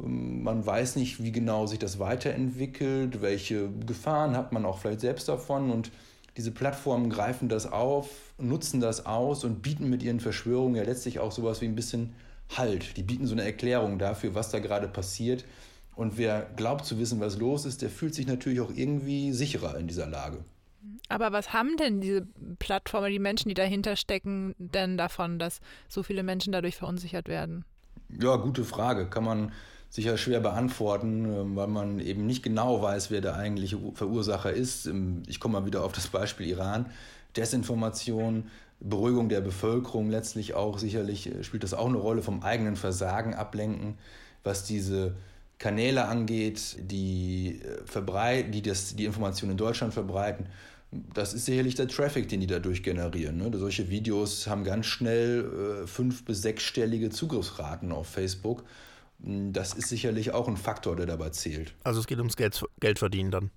Man 0.01 0.65
weiß 0.65 0.96
nicht, 0.96 1.22
wie 1.24 1.32
genau 1.32 1.65
sich 1.65 1.79
das 1.79 2.00
weiterentwickelt, 2.00 3.22
welche 3.22 3.70
Gefahren 3.86 4.36
hat 4.36 4.51
man 4.51 4.65
auch 4.65 4.79
vielleicht 4.79 5.01
selbst 5.01 5.27
davon. 5.27 5.72
Und 5.72 5.91
diese 6.38 6.51
Plattformen 6.51 7.10
greifen 7.10 7.50
das 7.50 7.72
auf, 7.72 8.10
nutzen 8.38 8.79
das 8.79 9.06
aus 9.06 9.44
und 9.44 9.62
bieten 9.62 9.89
mit 9.89 10.03
ihren 10.03 10.20
Verschwörungen 10.20 10.75
ja 10.75 10.84
letztlich 10.84 11.20
auch 11.20 11.32
sowas 11.32 11.62
wie 11.62 11.65
ein 11.65 11.75
bisschen 11.75 12.13
Halt. 12.58 12.98
Die 12.98 13.03
bieten 13.03 13.27
so 13.27 13.34
eine 13.34 13.44
Erklärung 13.44 14.00
dafür, 14.00 14.34
was 14.34 14.50
da 14.50 14.60
gerade 14.60 14.88
passiert. 14.88 15.46
Und 15.96 16.18
wer 16.18 16.50
glaubt 16.56 16.86
zu 16.86 16.98
wissen, 16.98 17.20
was 17.20 17.38
los 17.38 17.65
ist, 17.65 17.82
der 17.82 17.89
fühlt 17.89 18.15
sich 18.15 18.25
natürlich 18.25 18.62
auch 18.62 18.72
irgendwie 18.74 19.34
sicherer 19.34 19.77
in 19.77 19.88
dieser 19.88 20.08
Lage. 20.08 20.44
Aber 21.10 21.32
was 21.32 21.53
haben 21.53 21.75
denn 21.77 22.01
diese 22.01 22.27
Plattformen, 22.60 23.12
die 23.12 23.20
Menschen, 23.20 23.50
die 23.50 23.56
dahinter 23.56 23.96
stecken, 23.96 24.56
denn 24.58 24.98
davon, 24.98 25.39
dass 25.39 25.60
so 25.88 26.03
viele 26.03 26.24
Menschen 26.24 26.53
dadurch 26.53 26.77
verunsichert 26.77 27.27
werden? 27.27 27.65
Ja, 28.10 28.38
gute 28.38 28.63
Frage. 28.63 29.08
Kann 29.08 29.24
man 29.24 29.51
sicher 29.89 30.17
schwer 30.17 30.39
beantworten, 30.39 31.25
ähm, 31.25 31.55
weil 31.55 31.67
man 31.67 32.00
eben 32.00 32.25
nicht 32.25 32.43
genau 32.43 32.81
weiß, 32.81 33.12
wer 33.12 33.22
der 33.22 33.36
eigentliche 33.36 33.77
Verursacher 33.93 34.53
ist. 34.53 34.86
Ähm, 34.86 35.24
ich 35.27 35.39
komme 35.39 35.60
mal 35.60 35.65
wieder 35.65 35.84
auf 35.84 35.91
das 35.91 36.08
Beispiel 36.08 36.48
Iran. 36.48 36.86
Desinformation 37.36 38.50
Beruhigung 38.79 39.27
der 39.27 39.41
Bevölkerung 39.41 40.10
letztlich 40.10 40.53
auch 40.53 40.79
sicherlich 40.79 41.27
äh, 41.27 41.43
spielt 41.43 41.63
das 41.63 41.74
auch 41.74 41.88
eine 41.88 41.98
Rolle 41.98 42.22
vom 42.22 42.43
eigenen 42.43 42.75
Versagen 42.75 43.34
ablenken, 43.34 43.98
was 44.43 44.63
diese 44.63 45.15
Kanäle 45.58 46.05
angeht, 46.05 46.77
die, 46.79 47.62
äh, 47.62 47.86
verbreit, 47.86 48.53
die 48.53 48.62
das, 48.62 48.96
die 48.96 49.05
Informationen 49.05 49.51
in 49.51 49.58
Deutschland 49.58 49.93
verbreiten. 49.93 50.48
Das 51.13 51.34
ist 51.34 51.46
sicherlich 51.46 51.75
der 51.75 51.88
Traffic, 51.88 52.29
den 52.29 52.39
die 52.39 52.48
dadurch 52.48 52.81
generieren. 52.81 53.38
Ne? 53.38 53.51
Solche 53.58 53.89
Videos 53.89 54.48
haben 54.48 54.63
ganz 54.63 54.88
schnell 54.88 55.84
äh, 55.84 55.88
fünf- 55.88 56.25
bis 56.25 56.41
sechsstellige 56.41 57.10
Zugriffsraten 57.10 57.91
auf 57.91 58.08
Facebook. 58.08 58.63
Hm, 59.23 59.53
das 59.53 59.73
ist 59.73 59.89
sicherlich 59.89 60.31
auch 60.31 60.47
ein 60.47 60.57
Faktor, 60.57 60.95
der 60.95 61.05
dabei 61.05 61.29
zählt. 61.29 61.73
Also 61.83 61.99
es 61.99 62.07
geht 62.07 62.17
ums 62.17 62.35
Geld, 62.35 62.63
Geld 62.79 62.99
verdienen 62.99 63.31
dann. 63.31 63.51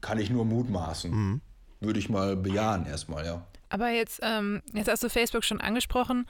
Kann 0.00 0.18
ich 0.18 0.30
nur 0.30 0.44
mutmaßen. 0.44 1.10
Mhm. 1.10 1.40
Würde 1.80 1.98
ich 1.98 2.08
mal 2.08 2.36
bejahen 2.36 2.86
erstmal, 2.86 3.24
ja. 3.24 3.46
Aber 3.68 3.90
jetzt, 3.90 4.20
ähm, 4.22 4.62
jetzt 4.72 4.88
hast 4.88 5.02
du 5.02 5.08
Facebook 5.08 5.44
schon 5.44 5.60
angesprochen. 5.60 6.26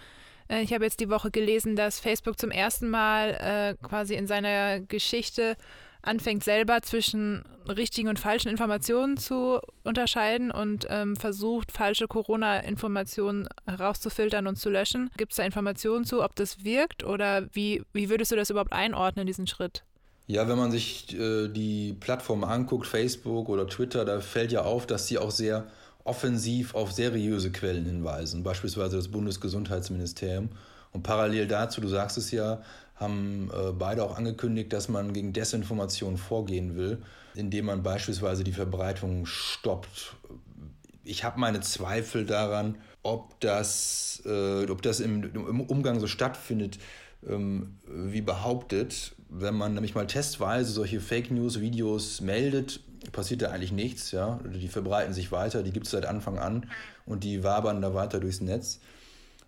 Äh, 0.48 0.62
ich 0.62 0.72
habe 0.72 0.84
jetzt 0.84 1.00
die 1.00 1.08
Woche 1.08 1.30
gelesen, 1.30 1.76
dass 1.76 1.98
Facebook 1.98 2.38
zum 2.38 2.50
ersten 2.50 2.88
Mal 2.88 3.76
äh, 3.80 3.86
quasi 3.86 4.14
in 4.14 4.26
seiner 4.26 4.80
Geschichte 4.80 5.56
anfängt 6.02 6.44
selber 6.44 6.82
zwischen 6.82 7.44
richtigen 7.68 8.08
und 8.08 8.18
falschen 8.18 8.48
Informationen 8.48 9.16
zu 9.16 9.60
unterscheiden 9.84 10.50
und 10.50 10.86
ähm, 10.88 11.16
versucht, 11.16 11.72
falsche 11.72 12.08
Corona-Informationen 12.08 13.48
herauszufiltern 13.66 14.46
und 14.46 14.56
zu 14.56 14.70
löschen. 14.70 15.10
Gibt 15.16 15.32
es 15.32 15.36
da 15.36 15.44
Informationen 15.44 16.04
zu, 16.04 16.22
ob 16.22 16.34
das 16.36 16.64
wirkt 16.64 17.04
oder 17.04 17.46
wie, 17.52 17.82
wie 17.92 18.10
würdest 18.10 18.32
du 18.32 18.36
das 18.36 18.50
überhaupt 18.50 18.72
einordnen, 18.72 19.26
diesen 19.26 19.46
Schritt? 19.46 19.84
Ja, 20.26 20.48
wenn 20.48 20.58
man 20.58 20.70
sich 20.70 21.18
äh, 21.18 21.48
die 21.48 21.94
Plattform 21.98 22.44
anguckt, 22.44 22.86
Facebook 22.86 23.48
oder 23.48 23.66
Twitter, 23.66 24.04
da 24.04 24.20
fällt 24.20 24.52
ja 24.52 24.62
auf, 24.62 24.86
dass 24.86 25.08
sie 25.08 25.18
auch 25.18 25.32
sehr 25.32 25.66
offensiv 26.04 26.74
auf 26.74 26.92
seriöse 26.92 27.52
Quellen 27.52 27.84
hinweisen, 27.84 28.42
beispielsweise 28.42 28.96
das 28.96 29.08
Bundesgesundheitsministerium. 29.08 30.50
Und 30.92 31.02
parallel 31.02 31.46
dazu, 31.46 31.80
du 31.80 31.88
sagst 31.88 32.18
es 32.18 32.30
ja, 32.30 32.62
haben 33.00 33.50
äh, 33.52 33.72
beide 33.72 34.04
auch 34.04 34.16
angekündigt, 34.16 34.72
dass 34.72 34.88
man 34.88 35.12
gegen 35.12 35.32
Desinformation 35.32 36.18
vorgehen 36.18 36.76
will, 36.76 37.02
indem 37.34 37.66
man 37.66 37.82
beispielsweise 37.82 38.44
die 38.44 38.52
Verbreitung 38.52 39.24
stoppt. 39.24 40.14
Ich 41.02 41.24
habe 41.24 41.40
meine 41.40 41.60
Zweifel 41.60 42.26
daran, 42.26 42.76
ob 43.02 43.40
das, 43.40 44.22
äh, 44.26 44.70
ob 44.70 44.82
das 44.82 45.00
im, 45.00 45.24
im, 45.34 45.60
Umgang 45.62 45.98
so 45.98 46.06
stattfindet, 46.06 46.78
ähm, 47.26 47.78
wie 47.86 48.20
behauptet. 48.20 49.12
Wenn 49.30 49.54
man 49.54 49.74
nämlich 49.74 49.94
mal 49.94 50.06
testweise 50.06 50.70
solche 50.70 51.00
Fake 51.00 51.30
News-Videos 51.30 52.20
meldet, 52.20 52.80
passiert 53.12 53.40
da 53.40 53.50
eigentlich 53.50 53.72
nichts. 53.72 54.10
Ja? 54.10 54.40
Die 54.44 54.68
verbreiten 54.68 55.14
sich 55.14 55.32
weiter, 55.32 55.62
die 55.62 55.72
gibt 55.72 55.86
es 55.86 55.92
seit 55.92 56.04
Anfang 56.04 56.38
an 56.38 56.68
und 57.06 57.24
die 57.24 57.42
wabern 57.42 57.80
da 57.80 57.94
weiter 57.94 58.20
durchs 58.20 58.42
Netz. 58.42 58.80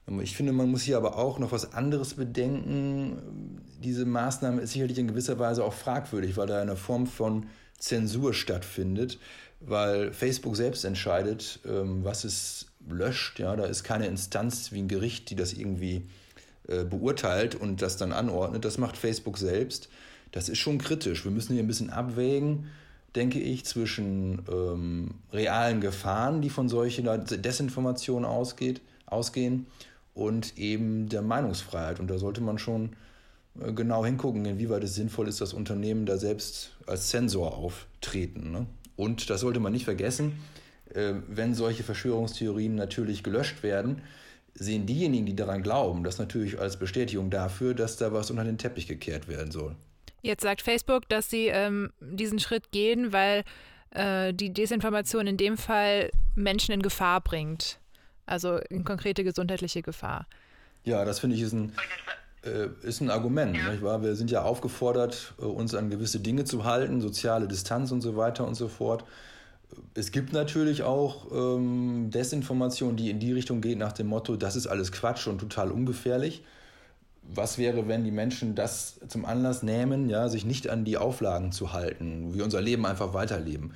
Ähm, 0.09 0.21
ich 0.21 0.37
finde, 0.37 0.53
man 0.53 0.71
muss 0.71 0.83
hier 0.83 0.97
aber 0.97 1.19
auch 1.19 1.39
noch 1.39 1.53
was 1.53 1.73
anderes 1.73 2.15
bedenken. 2.15 3.61
Diese 3.83 4.05
Maßnahme 4.05 4.63
ist 4.63 4.73
sicherlich 4.73 4.99
in 4.99 5.09
gewisser 5.09 5.39
Weise 5.39 5.65
auch 5.65 5.75
fragwürdig, 5.75 6.37
weil 6.37 6.47
da 6.47 6.61
eine 6.61 6.77
Form 6.77 7.07
von 7.07 7.47
Zensur 7.79 8.33
stattfindet, 8.33 9.19
weil 9.61 10.13
Facebook 10.13 10.57
selbst 10.57 10.85
entscheidet, 10.85 11.61
ähm, 11.67 12.05
was 12.05 12.25
es 12.25 12.67
löscht. 12.89 13.39
Ja, 13.39 13.57
da 13.57 13.65
ist 13.65 13.85
keine 13.85 14.07
Instanz 14.07 14.73
wie 14.73 14.81
ein 14.81 14.89
Gericht, 14.89 15.31
die 15.31 15.37
das 15.37 15.53
irgendwie 15.53 16.07
äh, 16.69 16.85
beurteilt 16.85 17.55
und 17.55 17.83
das 17.83 17.97
dann 17.97 18.13
anordnet. 18.13 18.65
Das 18.65 18.79
macht 18.79 18.97
Facebook 18.97 19.39
selbst. 19.39 19.89
Das 20.31 20.49
ist 20.49 20.59
schon 20.59 20.79
kritisch. 20.79 21.25
Wir 21.25 21.33
müssen 21.33 21.55
hier 21.55 21.63
ein 21.63 21.67
bisschen 21.69 21.91
abwägen, 21.91 22.69
denke 23.15 23.39
ich, 23.39 23.65
zwischen 23.65 24.43
ähm, 24.51 25.15
realen 25.33 25.81
Gefahren, 25.81 26.41
die 26.41 26.51
von 26.51 26.69
solcher 26.69 27.19
Desinformation 27.19 28.25
ausgeht, 28.25 28.81
ausgehen 29.07 29.67
und 30.15 30.59
eben 30.59 31.09
der 31.09 31.23
Meinungsfreiheit. 31.23 32.01
Und 32.01 32.09
da 32.09 32.19
sollte 32.19 32.41
man 32.41 32.59
schon 32.59 32.97
äh, 33.61 33.73
genau 33.73 34.05
hingucken, 34.05 34.45
inwieweit 34.45 34.85
es 34.85 34.95
sinnvoll 34.95 35.29
ist, 35.29 35.41
dass 35.41 35.53
Unternehmen 35.53 36.07
da 36.07 36.17
selbst 36.17 36.77
als 36.87 37.11
Sensor 37.11 37.57
auftreten. 37.57 38.51
Ne? 38.51 38.67
Und 38.97 39.31
das 39.31 39.41
sollte 39.41 39.61
man 39.61 39.73
nicht 39.73 39.85
vergessen, 39.85 40.39
äh, 40.95 41.15
wenn 41.29 41.55
solche 41.55 41.83
Verschwörungstheorien 41.83 42.75
natürlich 42.75 43.23
gelöscht 43.23 43.63
werden, 43.63 44.03
sehen 44.55 44.85
diejenigen, 44.85 45.25
die 45.25 45.37
daran 45.37 45.63
glauben, 45.63 46.05
das 46.05 46.19
natürlich 46.19 46.59
als 46.59 46.79
Bestätigung 46.79 47.31
dafür, 47.31 47.75
dass 47.75 47.97
da 47.97 48.13
was 48.13 48.31
unter 48.31 48.45
den 48.45 48.59
Teppich 48.59 48.87
gekehrt 48.87 49.27
werden 49.29 49.51
soll. 49.51 49.77
Jetzt 50.21 50.43
sagt 50.43 50.61
Facebook, 50.61 51.09
dass 51.09 51.31
sie 51.31 51.47
ähm, 51.47 51.91
diesen 52.01 52.39
Schritt 52.39 52.71
gehen, 52.71 53.13
weil 53.13 53.45
äh, 53.91 54.35
die 54.35 54.53
Desinformation 54.53 55.27
in 55.27 55.39
dem 55.39 55.57
Fall 55.57 56.11
Menschen 56.37 56.73
in 56.73 56.83
Gefahr 56.83 57.23
bringt 57.23 57.81
also 58.27 58.57
in 58.57 58.85
konkrete 58.85 59.25
gesundheitliche 59.25 59.83
Gefahr. 59.83 60.27
Ja, 60.85 61.05
das 61.05 61.21
finde 61.21 61.37
ich 61.37 61.43
ist 61.43 61.53
ein, 61.53 61.73
äh, 62.45 62.69
ist 62.83 63.01
ein 63.01 63.11
Argument. 63.11 63.57
Ja. 63.57 63.71
Nicht 63.71 63.83
wahr? 63.83 64.03
Wir 64.03 64.17
sind 64.17 64.31
ja 64.31 64.43
aufgefordert, 64.43 65.35
äh, 65.39 65.45
uns 65.45 65.75
an 65.75 65.91
gewisse 65.91 66.21
Dinge 66.21 66.45
zu 66.45 66.65
halten, 66.65 67.01
soziale 67.01 67.47
Distanz 67.47 67.93
und 67.93 68.01
so 68.01 68.17
weiter 68.17 68.47
und 68.47 68.55
so 68.55 68.69
fort. 68.69 69.05
Es 69.95 70.11
gibt 70.11 70.33
natürlich 70.33 70.83
auch 70.83 71.31
ähm, 71.33 72.11
Desinformation, 72.11 72.97
die 72.97 73.11
in 73.11 73.21
die 73.21 73.33
Richtung 73.33 73.61
geht, 73.61 73.79
nach 73.79 73.93
dem 73.93 74.09
Motto, 74.09 74.37
das 74.37 74.57
ist 74.57 74.67
alles 74.67 74.93
Quatsch 74.93 75.27
und 75.27 75.39
total 75.39 75.71
ungefährlich. 75.71 76.43
Was 77.23 77.57
wäre, 77.57 77.89
wenn 77.89 78.05
die 78.05 78.11
Menschen 78.11 78.55
das 78.55 79.01
zum 79.09 79.25
Anlass 79.25 79.63
nehmen, 79.63 80.11
ja, 80.11 80.29
sich 80.29 80.45
nicht 80.45 80.69
an 80.69 80.85
die 80.85 80.97
Auflagen 80.97 81.53
zu 81.53 81.73
halten, 81.73 82.35
wir 82.35 82.45
unser 82.45 82.61
Leben 82.61 82.85
einfach 82.85 83.15
weiterleben? 83.15 83.73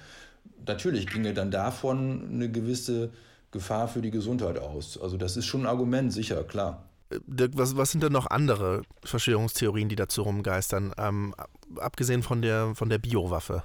Natürlich 0.67 1.07
ginge 1.07 1.33
dann 1.33 1.50
davon 1.50 2.29
eine 2.33 2.50
gewisse 2.50 3.11
Gefahr 3.56 3.88
für 3.88 4.02
die 4.02 4.10
Gesundheit 4.10 4.58
aus. 4.58 4.98
Also 5.00 5.16
das 5.16 5.36
ist 5.36 5.46
schon 5.46 5.62
ein 5.62 5.66
Argument, 5.66 6.12
sicher, 6.12 6.44
klar. 6.44 6.84
Dirk, 7.26 7.52
was, 7.54 7.76
was 7.76 7.90
sind 7.90 8.02
denn 8.02 8.12
noch 8.12 8.28
andere 8.30 8.82
Verschwörungstheorien, 9.04 9.88
die 9.88 9.96
dazu 9.96 10.22
rumgeistern, 10.22 10.92
ähm, 10.98 11.34
abgesehen 11.76 12.22
von 12.22 12.42
der, 12.42 12.75
von 12.75 12.88
der 12.88 12.98
Biowaffe? 12.98 13.62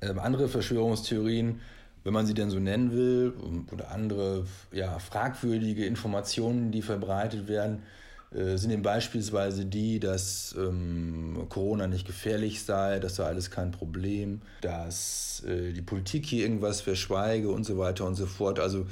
Ähm, 0.00 0.18
andere 0.18 0.48
Verschwörungstheorien, 0.48 1.60
wenn 2.04 2.12
man 2.12 2.26
sie 2.26 2.34
denn 2.34 2.50
so 2.50 2.58
nennen 2.58 2.92
will, 2.92 3.34
oder 3.72 3.90
andere 3.90 4.46
ja, 4.72 4.98
fragwürdige 4.98 5.86
Informationen, 5.86 6.72
die 6.72 6.82
verbreitet 6.82 7.48
werden, 7.48 7.78
äh, 7.78 8.01
sind 8.34 8.70
eben 8.70 8.82
beispielsweise 8.82 9.66
die, 9.66 10.00
dass 10.00 10.54
ähm, 10.58 11.46
Corona 11.48 11.86
nicht 11.86 12.06
gefährlich 12.06 12.62
sei, 12.62 12.98
das 12.98 13.16
sei 13.16 13.24
alles 13.24 13.50
kein 13.50 13.72
Problem, 13.72 14.40
dass 14.62 15.42
äh, 15.46 15.72
die 15.72 15.82
Politik 15.82 16.26
hier 16.26 16.44
irgendwas 16.44 16.80
verschweige 16.80 17.50
und 17.50 17.64
so 17.64 17.76
weiter 17.78 18.06
und 18.06 18.14
so 18.14 18.26
fort. 18.26 18.58
Also, 18.58 18.86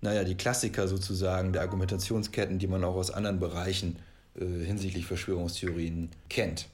naja, 0.00 0.24
die 0.24 0.34
Klassiker 0.34 0.88
sozusagen 0.88 1.52
der 1.52 1.62
Argumentationsketten, 1.62 2.58
die 2.58 2.66
man 2.66 2.82
auch 2.82 2.96
aus 2.96 3.10
anderen 3.10 3.38
Bereichen 3.38 3.96
äh, 4.34 4.44
hinsichtlich 4.44 5.06
Verschwörungstheorien 5.06 6.10
kennt. 6.28 6.66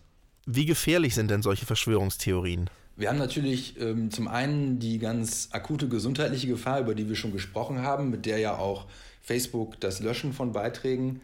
Wie 0.46 0.64
gefährlich 0.64 1.14
sind 1.14 1.30
denn 1.30 1.42
solche 1.42 1.66
Verschwörungstheorien? 1.66 2.70
Wir 2.96 3.10
haben 3.10 3.18
natürlich 3.18 3.78
ähm, 3.78 4.10
zum 4.10 4.26
einen 4.26 4.78
die 4.78 4.98
ganz 4.98 5.50
akute 5.52 5.88
gesundheitliche 5.88 6.46
Gefahr, 6.46 6.80
über 6.80 6.94
die 6.94 7.08
wir 7.08 7.16
schon 7.16 7.32
gesprochen 7.32 7.82
haben, 7.82 8.08
mit 8.08 8.24
der 8.24 8.38
ja 8.38 8.56
auch 8.56 8.86
Facebook 9.20 9.78
das 9.80 10.00
Löschen 10.00 10.32
von 10.32 10.52
Beiträgen 10.52 11.20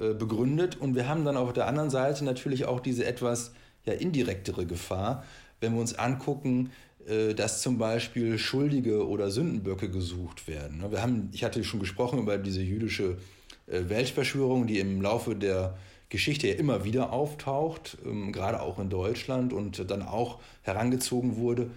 äh, 0.00 0.14
begründet. 0.14 0.76
Und 0.80 0.94
wir 0.94 1.08
haben 1.08 1.24
dann 1.24 1.36
auf 1.36 1.52
der 1.52 1.66
anderen 1.66 1.90
Seite 1.90 2.24
natürlich 2.24 2.64
auch 2.64 2.80
diese 2.80 3.04
etwas 3.04 3.52
ja, 3.84 3.92
indirektere 3.92 4.64
Gefahr, 4.64 5.24
wenn 5.60 5.74
wir 5.74 5.80
uns 5.80 5.94
angucken, 5.94 6.70
äh, 7.06 7.34
dass 7.34 7.60
zum 7.60 7.76
Beispiel 7.76 8.38
Schuldige 8.38 9.06
oder 9.06 9.30
Sündenböcke 9.30 9.90
gesucht 9.90 10.48
werden. 10.48 10.78
Ne, 10.78 10.90
wir 10.90 11.02
haben, 11.02 11.28
ich 11.32 11.44
hatte 11.44 11.62
schon 11.64 11.80
gesprochen 11.80 12.18
über 12.18 12.38
diese 12.38 12.62
jüdische 12.62 13.18
äh, 13.66 13.88
Weltverschwörung, 13.88 14.66
die 14.66 14.78
im 14.78 15.02
Laufe 15.02 15.34
der 15.36 15.76
Geschichte 16.08 16.48
ja 16.48 16.54
immer 16.54 16.84
wieder 16.84 17.12
auftaucht, 17.12 17.98
ähm, 18.04 18.32
gerade 18.32 18.62
auch 18.62 18.78
in 18.78 18.90
Deutschland 18.90 19.52
und 19.52 19.90
dann 19.90 20.02
auch 20.02 20.40
herangezogen 20.62 21.36
wurde 21.36 21.70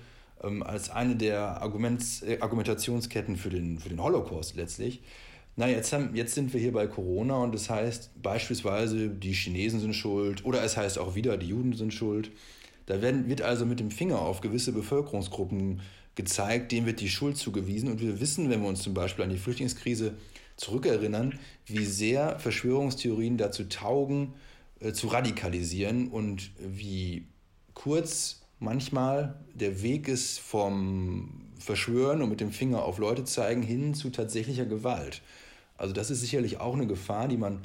ähm, 0.43 0.63
als 0.63 0.89
eine 0.89 1.15
der 1.15 1.61
Argumentationsketten 1.61 3.37
für 3.37 3.49
den, 3.49 3.79
für 3.79 3.89
den 3.89 4.01
Holocaust 4.01 4.55
letztlich. 4.55 5.01
Na, 5.55 5.69
jetzt, 5.69 5.93
haben, 5.93 6.15
jetzt 6.15 6.33
sind 6.33 6.51
wir 6.51 6.59
hier 6.59 6.71
bei 6.71 6.87
Corona 6.87 7.35
und 7.37 7.53
das 7.53 7.69
heißt 7.69 8.09
beispielsweise, 8.21 9.09
die 9.09 9.33
Chinesen 9.33 9.79
sind 9.79 9.93
schuld 9.93 10.43
oder 10.45 10.63
es 10.63 10.77
heißt 10.77 10.97
auch 10.97 11.13
wieder, 11.13 11.37
die 11.37 11.49
Juden 11.49 11.73
sind 11.73 11.93
schuld. 11.93 12.31
Da 12.87 13.01
werden, 13.01 13.27
wird 13.29 13.41
also 13.41 13.65
mit 13.65 13.79
dem 13.79 13.91
Finger 13.91 14.19
auf 14.19 14.41
gewisse 14.41 14.71
Bevölkerungsgruppen 14.71 15.81
gezeigt, 16.15 16.71
denen 16.71 16.87
wird 16.87 17.01
die 17.01 17.09
Schuld 17.09 17.37
zugewiesen. 17.37 17.89
Und 17.89 18.01
wir 18.01 18.19
wissen, 18.19 18.49
wenn 18.49 18.61
wir 18.61 18.67
uns 18.67 18.81
zum 18.81 18.93
Beispiel 18.93 19.23
an 19.23 19.29
die 19.29 19.37
Flüchtlingskrise 19.37 20.15
zurückerinnern, 20.57 21.39
wie 21.65 21.85
sehr 21.85 22.39
Verschwörungstheorien 22.39 23.37
dazu 23.37 23.65
taugen, 23.65 24.33
äh, 24.79 24.91
zu 24.91 25.07
radikalisieren 25.07 26.09
und 26.09 26.51
wie 26.57 27.27
kurz 27.73 28.41
manchmal 28.59 29.39
der 29.53 29.81
Weg 29.81 30.07
ist 30.07 30.39
vom 30.39 31.43
Verschwören 31.59 32.21
und 32.21 32.29
mit 32.29 32.41
dem 32.41 32.51
Finger 32.51 32.83
auf 32.83 32.97
Leute 32.97 33.23
zeigen 33.23 33.61
hin 33.61 33.93
zu 33.93 34.09
tatsächlicher 34.09 34.65
Gewalt. 34.65 35.21
Also 35.83 35.93
das 35.93 36.09
ist 36.09 36.21
sicherlich 36.21 36.61
auch 36.61 36.75
eine 36.75 36.87
Gefahr, 36.87 37.27
die 37.27 37.35
man 37.35 37.59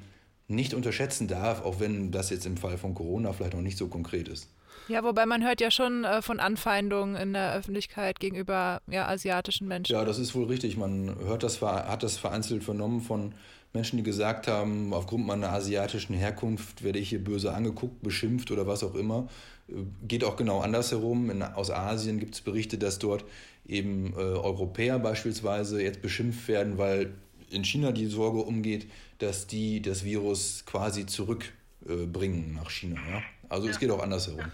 nicht 0.49 0.75
unterschätzen 0.75 1.29
darf, 1.29 1.65
auch 1.65 1.79
wenn 1.79 2.11
das 2.11 2.31
jetzt 2.31 2.47
im 2.47 2.57
Fall 2.57 2.77
von 2.77 2.93
Corona 2.93 3.33
vielleicht 3.33 3.55
noch 3.55 3.61
nicht 3.61 3.79
so 3.79 3.87
konkret 3.87 4.27
ist. 4.27 4.49
Ja, 4.89 5.05
wobei 5.05 5.25
man 5.25 5.45
hört 5.45 5.61
ja 5.61 5.71
schon 5.71 6.03
äh, 6.03 6.21
von 6.21 6.41
Anfeindungen 6.41 7.15
in 7.15 7.33
der 7.33 7.55
Öffentlichkeit 7.55 8.19
gegenüber 8.19 8.81
ja, 8.91 9.07
asiatischen 9.07 9.69
Menschen. 9.69 9.93
Ja, 9.93 10.05
das 10.05 10.19
ist 10.19 10.35
wohl 10.35 10.47
richtig. 10.47 10.77
Man 10.77 11.15
hört 11.27 11.45
das, 11.45 11.63
hat 11.63 12.03
das 12.03 12.17
vereinzelt 12.17 12.65
vernommen 12.65 13.03
von 13.03 13.35
Menschen, 13.73 13.99
die 13.99 14.03
gesagt 14.03 14.49
haben, 14.49 14.93
aufgrund 14.93 15.25
meiner 15.25 15.51
asiatischen 15.51 16.17
Herkunft 16.17 16.83
werde 16.83 16.99
ich 16.99 17.11
hier 17.11 17.23
böse 17.23 17.55
angeguckt, 17.55 18.03
beschimpft 18.03 18.51
oder 18.51 18.67
was 18.67 18.83
auch 18.83 18.97
immer. 18.97 19.29
Äh, 19.69 19.75
geht 20.09 20.25
auch 20.25 20.35
genau 20.35 20.59
andersherum. 20.59 21.31
In, 21.31 21.45
aus 21.45 21.71
Asien 21.71 22.19
gibt 22.19 22.35
es 22.35 22.41
Berichte, 22.41 22.79
dass 22.79 22.99
dort 22.99 23.25
eben 23.65 24.13
äh, 24.15 24.17
Europäer 24.17 24.99
beispielsweise 24.99 25.81
jetzt 25.81 26.03
beschimpft 26.03 26.49
werden, 26.49 26.79
weil 26.79 27.13
in 27.50 27.64
China 27.64 27.93
die 27.93 28.07
Sorge 28.07 28.38
umgeht, 28.38 28.90
dass 29.19 29.47
die 29.47 29.83
das 29.83 30.05
Virus 30.05 30.64
quasi 30.67 31.07
zurückbringen 31.07 32.50
äh, 32.50 32.61
nach 32.61 32.71
China. 32.71 33.00
Ja? 33.11 33.23
Also 33.49 33.67
ja. 33.67 33.73
es 33.73 33.78
geht 33.78 33.90
auch 33.90 34.02
andersherum. 34.02 34.45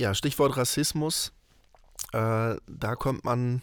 Ja, 0.00 0.14
Stichwort 0.14 0.56
Rassismus. 0.56 1.32
Äh, 2.12 2.56
da 2.66 2.94
kommt 2.96 3.24
man 3.24 3.62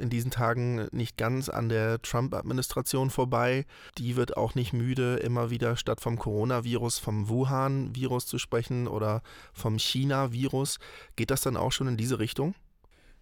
in 0.00 0.10
diesen 0.10 0.30
Tagen 0.30 0.88
nicht 0.92 1.16
ganz 1.16 1.48
an 1.48 1.68
der 1.68 2.00
Trump-Administration 2.02 3.10
vorbei. 3.10 3.66
Die 3.98 4.16
wird 4.16 4.36
auch 4.36 4.54
nicht 4.54 4.72
müde, 4.72 5.16
immer 5.16 5.50
wieder 5.50 5.76
statt 5.76 6.00
vom 6.00 6.18
Coronavirus 6.18 6.98
vom 6.98 7.28
Wuhan-Virus 7.28 8.26
zu 8.26 8.38
sprechen 8.38 8.88
oder 8.88 9.22
vom 9.52 9.78
China-Virus. 9.78 10.78
Geht 11.16 11.30
das 11.30 11.42
dann 11.42 11.56
auch 11.56 11.72
schon 11.72 11.88
in 11.88 11.96
diese 11.96 12.18
Richtung? 12.18 12.54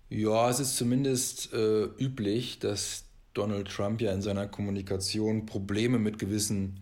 Ja, 0.09 0.49
es 0.49 0.61
ist 0.61 0.77
zumindest 0.77 1.53
äh, 1.53 1.85
üblich, 1.99 2.61
dass 2.61 3.05
Donald 3.38 3.68
Trump 3.68 4.00
ja 4.00 4.12
in 4.12 4.21
seiner 4.21 4.49
Kommunikation 4.49 5.47
Probleme 5.47 5.99
mit 5.99 6.18
gewissen 6.18 6.80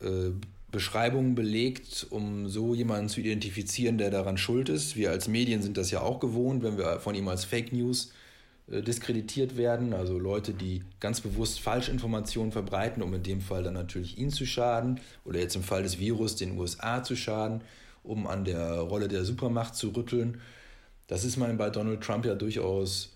äh, 0.00 0.30
Beschreibungen 0.72 1.34
belegt, 1.34 2.06
um 2.10 2.48
so 2.48 2.74
jemanden 2.74 3.08
zu 3.08 3.20
identifizieren, 3.20 3.96
der 3.96 4.10
daran 4.10 4.36
schuld 4.36 4.68
ist. 4.68 4.96
Wir 4.96 5.10
als 5.10 5.28
Medien 5.28 5.62
sind 5.62 5.76
das 5.76 5.90
ja 5.90 6.00
auch 6.00 6.20
gewohnt, 6.20 6.62
wenn 6.62 6.76
wir 6.76 6.98
von 7.00 7.14
ihm 7.14 7.28
als 7.28 7.44
Fake 7.44 7.72
News 7.72 8.12
äh, 8.68 8.82
diskreditiert 8.82 9.56
werden, 9.56 9.92
also 9.92 10.18
Leute, 10.18 10.54
die 10.54 10.82
ganz 10.98 11.20
bewusst 11.20 11.60
Falschinformationen 11.60 12.52
verbreiten, 12.52 13.02
um 13.02 13.14
in 13.14 13.22
dem 13.22 13.40
Fall 13.40 13.62
dann 13.62 13.74
natürlich 13.74 14.18
ihn 14.18 14.30
zu 14.30 14.46
schaden 14.46 15.00
oder 15.24 15.38
jetzt 15.38 15.54
im 15.54 15.62
Fall 15.62 15.82
des 15.82 15.98
Virus 15.98 16.36
den 16.36 16.58
USA 16.58 17.02
zu 17.02 17.16
schaden, 17.16 17.60
um 18.02 18.26
an 18.26 18.44
der 18.44 18.80
Rolle 18.80 19.08
der 19.08 19.24
Supermacht 19.24 19.76
zu 19.76 19.90
rütteln. 19.90 20.40
Das 21.06 21.24
ist 21.24 21.36
man 21.36 21.56
bei 21.56 21.70
Donald 21.70 22.00
Trump 22.00 22.24
ja 22.24 22.34
durchaus 22.34 23.12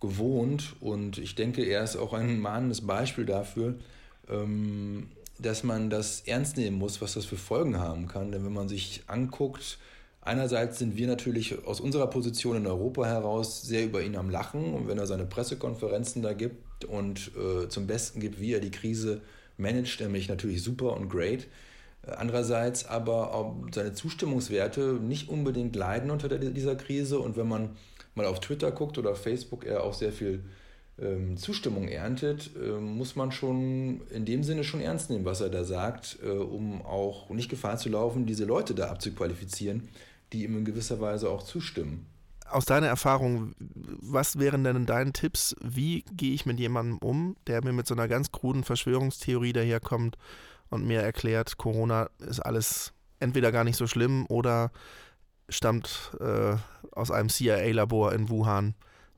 gewohnt 0.00 0.76
und 0.80 1.18
ich 1.18 1.34
denke, 1.34 1.64
er 1.64 1.82
ist 1.82 1.96
auch 1.96 2.12
ein 2.12 2.38
mahnendes 2.40 2.86
Beispiel 2.86 3.26
dafür, 3.26 3.74
ähm, 4.28 5.08
dass 5.38 5.62
man 5.62 5.90
das 5.90 6.22
ernst 6.26 6.56
nehmen 6.56 6.78
muss, 6.78 7.00
was 7.00 7.14
das 7.14 7.24
für 7.24 7.36
Folgen 7.36 7.78
haben 7.78 8.08
kann. 8.08 8.32
Denn 8.32 8.44
wenn 8.44 8.52
man 8.52 8.68
sich 8.68 9.02
anguckt, 9.06 9.78
einerseits 10.20 10.78
sind 10.78 10.96
wir 10.96 11.06
natürlich 11.06 11.64
aus 11.64 11.80
unserer 11.80 12.08
Position 12.08 12.56
in 12.56 12.66
Europa 12.66 13.06
heraus 13.06 13.62
sehr 13.62 13.84
über 13.84 14.02
ihn 14.02 14.16
am 14.16 14.30
Lachen 14.30 14.74
und 14.74 14.88
wenn 14.88 14.98
er 14.98 15.06
seine 15.06 15.26
Pressekonferenzen 15.26 16.22
da 16.22 16.32
gibt 16.32 16.84
und 16.84 17.32
äh, 17.36 17.68
zum 17.68 17.86
Besten 17.86 18.20
gibt, 18.20 18.40
wie 18.40 18.52
er 18.52 18.60
die 18.60 18.70
Krise 18.70 19.20
managt, 19.56 20.00
nämlich 20.00 20.28
natürlich 20.28 20.62
super 20.62 20.96
und 20.96 21.08
great. 21.08 21.46
Andererseits 22.16 22.86
aber 22.86 23.54
seine 23.72 23.92
Zustimmungswerte 23.92 24.98
nicht 25.00 25.28
unbedingt 25.28 25.76
leiden 25.76 26.10
unter 26.10 26.28
dieser 26.38 26.76
Krise 26.76 27.18
und 27.18 27.36
wenn 27.36 27.48
man 27.48 27.70
mal 28.14 28.26
auf 28.26 28.40
Twitter 28.40 28.70
guckt 28.70 28.98
oder 28.98 29.14
Facebook, 29.14 29.64
er 29.64 29.84
auch 29.84 29.94
sehr 29.94 30.12
viel 30.12 30.44
ähm, 31.00 31.36
Zustimmung 31.36 31.88
erntet, 31.88 32.50
äh, 32.56 32.72
muss 32.80 33.16
man 33.16 33.32
schon 33.32 34.02
in 34.10 34.24
dem 34.24 34.42
Sinne 34.42 34.64
schon 34.64 34.80
ernst 34.80 35.10
nehmen, 35.10 35.24
was 35.24 35.40
er 35.40 35.48
da 35.48 35.64
sagt, 35.64 36.18
äh, 36.22 36.28
um 36.28 36.82
auch 36.82 37.30
nicht 37.30 37.48
Gefahr 37.48 37.78
zu 37.78 37.88
laufen, 37.88 38.26
diese 38.26 38.44
Leute 38.44 38.74
da 38.74 38.88
abzuqualifizieren, 38.88 39.88
die 40.32 40.44
ihm 40.44 40.58
in 40.58 40.64
gewisser 40.64 41.00
Weise 41.00 41.30
auch 41.30 41.42
zustimmen. 41.42 42.06
Aus 42.50 42.64
deiner 42.64 42.86
Erfahrung, 42.86 43.54
was 43.58 44.38
wären 44.38 44.64
denn 44.64 44.86
deine 44.86 45.12
Tipps? 45.12 45.54
Wie 45.62 46.02
gehe 46.12 46.32
ich 46.32 46.46
mit 46.46 46.58
jemandem 46.58 46.98
um, 46.98 47.36
der 47.46 47.62
mir 47.62 47.74
mit 47.74 47.86
so 47.86 47.94
einer 47.94 48.08
ganz 48.08 48.32
kruden 48.32 48.64
Verschwörungstheorie 48.64 49.52
daherkommt 49.52 50.16
und 50.70 50.86
mir 50.86 51.00
erklärt, 51.00 51.56
Corona 51.56 52.10
ist 52.18 52.40
alles 52.40 52.92
entweder 53.20 53.52
gar 53.52 53.64
nicht 53.64 53.76
so 53.76 53.86
schlimm 53.86 54.26
oder 54.28 54.70
stammt 55.48 56.12
äh, 56.20 56.56
aus 56.92 57.10
einem 57.10 57.28
CIA-Labor 57.28 58.12
in 58.12 58.28
Wuhan. 58.28 58.74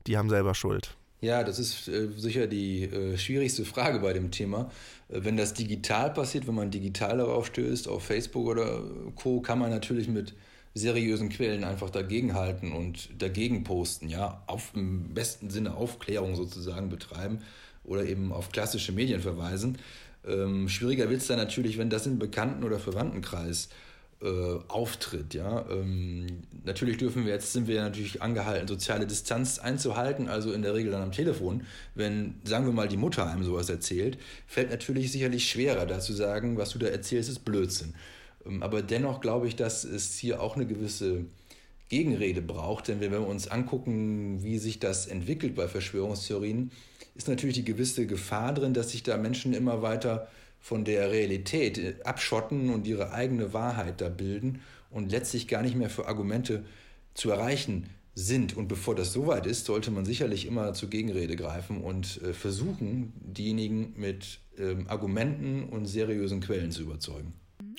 Die 0.07 0.17
haben 0.17 0.29
selber 0.29 0.55
Schuld. 0.55 0.95
Ja, 1.21 1.43
das 1.43 1.59
ist 1.59 1.87
äh, 1.87 2.07
sicher 2.17 2.47
die 2.47 2.83
äh, 2.83 3.17
schwierigste 3.17 3.63
Frage 3.63 3.99
bei 3.99 4.11
dem 4.11 4.31
Thema. 4.31 4.71
Äh, 5.09 5.23
wenn 5.23 5.37
das 5.37 5.53
digital 5.53 6.11
passiert, 6.11 6.47
wenn 6.47 6.55
man 6.55 6.71
digital 6.71 7.17
darauf 7.17 7.45
stößt, 7.47 7.87
auf 7.87 8.03
Facebook 8.03 8.47
oder 8.47 8.81
Co., 9.15 9.39
kann 9.41 9.59
man 9.59 9.69
natürlich 9.69 10.07
mit 10.07 10.33
seriösen 10.73 11.29
Quellen 11.29 11.63
einfach 11.63 11.89
dagegenhalten 11.89 12.71
und 12.71 13.09
dagegen 13.21 13.63
posten, 13.63 14.09
ja, 14.09 14.41
auf, 14.47 14.71
im 14.73 15.13
besten 15.13 15.49
Sinne 15.49 15.75
Aufklärung 15.75 16.35
sozusagen 16.35 16.89
betreiben 16.89 17.39
oder 17.83 18.05
eben 18.05 18.31
auf 18.31 18.51
klassische 18.51 18.91
Medien 18.91 19.21
verweisen. 19.21 19.77
Ähm, 20.27 20.69
schwieriger 20.69 21.09
wird 21.09 21.21
es 21.21 21.27
dann 21.27 21.37
natürlich, 21.37 21.77
wenn 21.77 21.89
das 21.89 22.05
im 22.07 22.19
Bekannten- 22.19 22.63
oder 22.63 22.79
Verwandtenkreis 22.79 23.69
äh, 24.21 24.59
auftritt. 24.67 25.33
Ja? 25.33 25.65
Ähm, 25.69 26.27
natürlich 26.63 26.97
dürfen 26.97 27.25
wir 27.25 27.33
jetzt, 27.33 27.53
sind 27.53 27.67
wir 27.67 27.81
natürlich 27.81 28.21
angehalten, 28.21 28.67
soziale 28.67 29.07
Distanz 29.07 29.57
einzuhalten, 29.57 30.27
also 30.27 30.53
in 30.53 30.61
der 30.61 30.75
Regel 30.75 30.91
dann 30.91 31.01
am 31.01 31.11
Telefon. 31.11 31.63
Wenn, 31.95 32.35
sagen 32.43 32.65
wir 32.65 32.73
mal, 32.73 32.87
die 32.87 32.97
Mutter 32.97 33.27
einem 33.27 33.43
sowas 33.43 33.69
erzählt, 33.69 34.19
fällt 34.45 34.69
natürlich 34.69 35.11
sicherlich 35.11 35.49
schwerer, 35.49 35.85
da 35.85 35.99
zu 35.99 36.13
sagen, 36.13 36.57
was 36.57 36.69
du 36.69 36.79
da 36.79 36.87
erzählst, 36.87 37.29
ist 37.29 37.45
Blödsinn. 37.45 37.95
Ähm, 38.45 38.61
aber 38.61 38.81
dennoch 38.83 39.21
glaube 39.21 39.47
ich, 39.47 39.55
dass 39.55 39.83
es 39.83 40.17
hier 40.17 40.41
auch 40.41 40.55
eine 40.55 40.67
gewisse 40.67 41.25
Gegenrede 41.89 42.41
braucht, 42.41 42.87
denn 42.87 43.01
wenn 43.01 43.11
wir 43.11 43.27
uns 43.27 43.49
angucken, 43.49 44.43
wie 44.43 44.59
sich 44.59 44.79
das 44.79 45.07
entwickelt 45.07 45.55
bei 45.55 45.67
Verschwörungstheorien, 45.67 46.71
ist 47.15 47.27
natürlich 47.27 47.55
die 47.55 47.65
gewisse 47.65 48.07
Gefahr 48.07 48.53
drin, 48.53 48.73
dass 48.73 48.91
sich 48.91 49.03
da 49.03 49.17
Menschen 49.17 49.53
immer 49.53 49.81
weiter 49.81 50.27
von 50.59 50.85
der 50.85 51.11
Realität 51.11 51.77
äh, 51.77 51.95
abschotten 52.03 52.69
und 52.69 52.87
ihre 52.87 53.11
eigene 53.11 53.53
Wahrheit 53.53 53.99
da 53.99 54.09
bilden 54.09 54.61
und 54.89 55.11
letztlich 55.11 55.47
gar 55.47 55.61
nicht 55.61 55.75
mehr 55.75 55.89
für 55.89 56.07
Argumente 56.07 56.63
zu 57.13 57.31
erreichen 57.31 57.89
sind. 58.13 58.55
Und 58.55 58.67
bevor 58.67 58.95
das 58.95 59.13
soweit 59.13 59.45
ist, 59.45 59.65
sollte 59.65 59.91
man 59.91 60.05
sicherlich 60.05 60.45
immer 60.45 60.73
zur 60.73 60.89
Gegenrede 60.89 61.35
greifen 61.35 61.81
und 61.81 62.21
äh, 62.21 62.33
versuchen, 62.33 63.13
diejenigen 63.15 63.93
mit 63.97 64.39
ähm, 64.57 64.87
Argumenten 64.87 65.63
und 65.63 65.85
seriösen 65.85 66.41
Quellen 66.41 66.71
zu 66.71 66.83
überzeugen. 66.83 67.33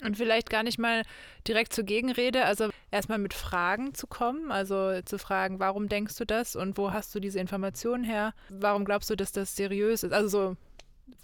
Und 0.05 0.17
vielleicht 0.17 0.51
gar 0.51 0.62
nicht 0.62 0.79
mal 0.79 1.03
direkt 1.47 1.73
zur 1.73 1.85
Gegenrede, 1.85 2.45
also 2.45 2.71
erstmal 2.91 3.19
mit 3.19 3.35
Fragen 3.35 3.95
zu 3.95 4.07
kommen, 4.07 4.51
also 4.51 5.01
zu 5.03 5.19
fragen, 5.19 5.59
warum 5.61 5.88
denkst 5.88 6.17
du 6.17 6.25
das 6.25 6.57
und 6.57 6.77
wo 6.77 6.93
hast 6.93 7.15
du 7.15 7.21
diese 7.21 7.41
Informationen 7.41 8.05
her? 8.05 8.35
Warum 8.49 8.85
glaubst 8.85 9.11
du, 9.11 9.17
dass 9.17 9.33
das 9.33 9.57
seriös 9.57 10.03
ist? 10.03 10.12
Also 10.12 10.29
so 10.29 10.57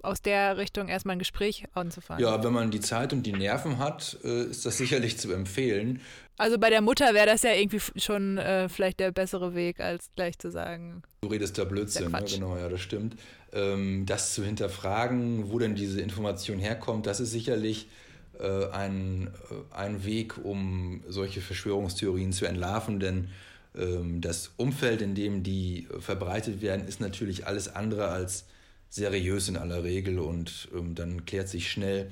aus 0.03 0.23
der 0.23 0.57
Richtung 0.57 0.89
erstmal 0.89 1.17
ein 1.17 1.19
Gespräch 1.19 1.65
anzufangen. 1.75 2.23
Ja, 2.23 2.43
wenn 2.43 2.53
man 2.53 2.71
die 2.71 2.81
Zeit 2.81 3.13
und 3.13 3.25
die 3.25 3.33
Nerven 3.33 3.79
hat, 3.79 4.19
äh, 4.25 4.45
ist 4.45 4.65
das 4.65 4.79
sicherlich 4.79 5.19
zu 5.19 5.33
empfehlen. 5.33 6.01
Also 6.37 6.59
bei 6.59 6.71
der 6.71 6.83
Mutter 6.83 7.15
wäre 7.15 7.27
das 7.27 7.43
ja 7.43 7.53
irgendwie 7.53 7.81
schon 7.97 8.39
äh, 8.39 8.69
vielleicht 8.69 9.01
der 9.01 9.11
bessere 9.11 9.55
Weg, 9.55 9.81
als 9.81 10.11
gleich 10.15 10.39
zu 10.39 10.51
sagen. 10.51 11.03
Du 11.21 11.29
redest 11.29 11.59
da 11.59 11.65
Blödsinn, 11.65 12.13
ne? 12.13 12.25
genau, 12.29 12.57
ja, 12.57 12.69
das 12.69 12.81
stimmt. 12.81 13.17
Ähm, 13.53 14.07
das 14.07 14.35
zu 14.35 14.45
hinterfragen, 14.45 15.51
wo 15.51 15.59
denn 15.59 15.75
diese 15.75 16.01
Information 16.01 16.59
herkommt, 16.59 17.07
das 17.07 17.19
ist 17.19 17.33
sicherlich 17.33 17.89
ein, 18.45 19.29
äh, 19.51 19.75
ein 19.75 20.05
Weg, 20.05 20.45
um 20.45 21.03
solche 21.09 21.41
Verschwörungstheorien 21.41 22.33
zu 22.33 22.47
entlarven, 22.47 23.01
denn 23.01 23.29
ähm, 23.77 24.21
das 24.21 24.53
Umfeld, 24.57 25.03
in 25.03 25.15
dem 25.15 25.43
die 25.43 25.89
verbreitet 26.01 26.61
werden, 26.61 26.87
ist 26.87 27.01
natürlich 27.01 27.47
alles 27.47 27.75
andere 27.75 28.09
als 28.09 28.45
seriös 28.91 29.49
in 29.49 29.57
aller 29.57 29.85
Regel 29.85 30.19
und 30.19 30.69
ähm, 30.75 30.95
dann 30.95 31.25
klärt 31.27 31.49
sich 31.49 31.71
schnell 31.71 32.11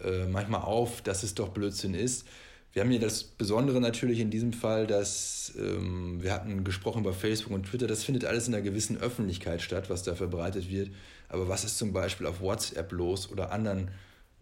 äh, 0.00 0.26
manchmal 0.26 0.62
auf, 0.62 1.02
dass 1.02 1.22
es 1.22 1.34
doch 1.34 1.48
Blödsinn 1.48 1.94
ist. 1.94 2.26
Wir 2.72 2.82
haben 2.82 2.90
hier 2.90 3.00
das 3.00 3.22
Besondere 3.22 3.80
natürlich 3.80 4.18
in 4.18 4.30
diesem 4.30 4.52
Fall, 4.52 4.86
dass 4.86 5.52
ähm, 5.56 6.22
wir 6.22 6.32
hatten 6.32 6.64
gesprochen 6.64 7.02
über 7.02 7.12
Facebook 7.12 7.52
und 7.52 7.66
Twitter, 7.66 7.86
das 7.86 8.02
findet 8.02 8.24
alles 8.24 8.48
in 8.48 8.54
einer 8.54 8.64
gewissen 8.64 8.96
Öffentlichkeit 8.98 9.62
statt, 9.62 9.90
was 9.90 10.02
da 10.02 10.14
verbreitet 10.14 10.68
wird. 10.68 10.90
Aber 11.28 11.48
was 11.48 11.64
ist 11.64 11.78
zum 11.78 11.92
Beispiel 11.92 12.26
auf 12.26 12.40
WhatsApp 12.40 12.90
los 12.92 13.30
oder 13.30 13.52
anderen 13.52 13.90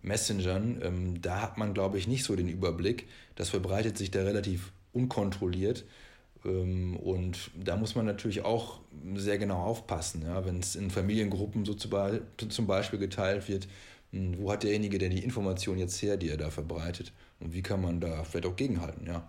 Messengern? 0.03 0.81
Ähm, 0.83 1.23
da 1.23 1.41
hat 1.41 1.59
man, 1.59 1.75
glaube 1.75 1.99
ich, 1.99 2.07
nicht 2.07 2.25
so 2.25 2.37
den 2.37 2.49
Überblick. 2.49 3.09
Das 3.35 3.49
verbreitet 3.49 3.97
sich 3.97 4.11
da 4.11 4.23
relativ 4.23 4.73
unkontrolliert. 4.93 5.85
Ähm, 6.45 6.97
und 6.97 7.51
da 7.55 7.77
muss 7.77 7.95
man 7.95 8.07
natürlich 8.07 8.43
auch 8.45 8.81
sehr 9.15 9.39
genau 9.39 9.63
aufpassen, 9.63 10.23
ja? 10.23 10.45
wenn 10.45 10.59
es 10.59 10.77
in 10.77 10.91
Familiengruppen 10.91 11.65
so 11.65 11.75
zum 11.75 12.67
Beispiel 12.67 12.99
geteilt 12.99 13.49
wird, 13.49 13.69
hm, 14.13 14.39
wo 14.39 14.53
hat 14.53 14.63
derjenige 14.63 14.99
denn 14.99 15.11
die 15.11 15.25
Information 15.25 15.79
jetzt 15.79 16.01
her, 16.03 16.17
die 16.17 16.29
er 16.29 16.37
da 16.37 16.51
verbreitet 16.51 17.13
und 17.41 17.55
wie 17.55 17.63
kann 17.63 17.81
man 17.81 18.01
da 18.01 18.25
vielleicht 18.25 18.47
auch 18.47 18.57
gegenhalten, 18.57 19.07
ja. 19.07 19.29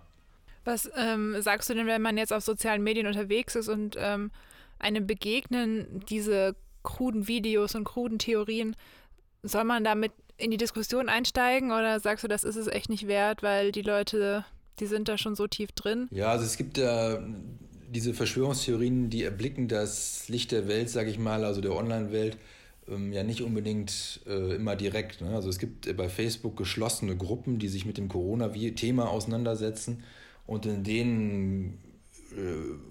Was 0.64 0.90
ähm, 0.96 1.36
sagst 1.40 1.68
du 1.68 1.74
denn, 1.74 1.86
wenn 1.86 2.00
man 2.00 2.16
jetzt 2.16 2.32
auf 2.32 2.42
sozialen 2.42 2.82
Medien 2.82 3.06
unterwegs 3.06 3.54
ist 3.54 3.68
und 3.68 3.96
ähm, 3.98 4.30
einem 4.78 5.06
begegnen 5.06 6.02
diese 6.08 6.56
kruden 6.82 7.28
Videos 7.28 7.74
und 7.74 7.84
kruden 7.84 8.18
Theorien, 8.18 8.74
soll 9.42 9.64
man 9.64 9.84
damit 9.84 10.12
in 10.36 10.50
die 10.50 10.56
Diskussion 10.56 11.08
einsteigen 11.08 11.70
oder 11.70 12.00
sagst 12.00 12.24
du, 12.24 12.28
das 12.28 12.44
ist 12.44 12.56
es 12.56 12.66
echt 12.66 12.88
nicht 12.90 13.06
wert, 13.06 13.42
weil 13.42 13.72
die 13.72 13.82
Leute, 13.82 14.44
die 14.80 14.86
sind 14.86 15.08
da 15.08 15.16
schon 15.18 15.34
so 15.36 15.46
tief 15.46 15.72
drin? 15.72 16.08
Ja, 16.10 16.28
also 16.28 16.44
es 16.44 16.56
gibt 16.56 16.78
ja 16.78 17.22
diese 17.88 18.14
Verschwörungstheorien, 18.14 19.10
die 19.10 19.22
erblicken 19.22 19.68
das 19.68 20.28
Licht 20.28 20.50
der 20.52 20.66
Welt, 20.66 20.90
sage 20.90 21.10
ich 21.10 21.18
mal, 21.18 21.44
also 21.44 21.60
der 21.60 21.74
Online-Welt, 21.74 22.36
ähm, 22.88 23.12
ja 23.12 23.22
nicht 23.22 23.42
unbedingt 23.42 24.20
äh, 24.26 24.56
immer 24.56 24.76
direkt. 24.76 25.20
Ne? 25.20 25.34
Also 25.34 25.48
es 25.48 25.58
gibt 25.58 25.86
äh, 25.86 25.92
bei 25.92 26.08
Facebook 26.08 26.56
geschlossene 26.56 27.16
Gruppen, 27.16 27.58
die 27.58 27.68
sich 27.68 27.86
mit 27.86 27.96
dem 27.96 28.08
Corona-Thema 28.08 29.08
auseinandersetzen 29.08 30.02
und 30.46 30.66
in 30.66 30.82
denen 30.82 31.78
äh, 32.32 32.36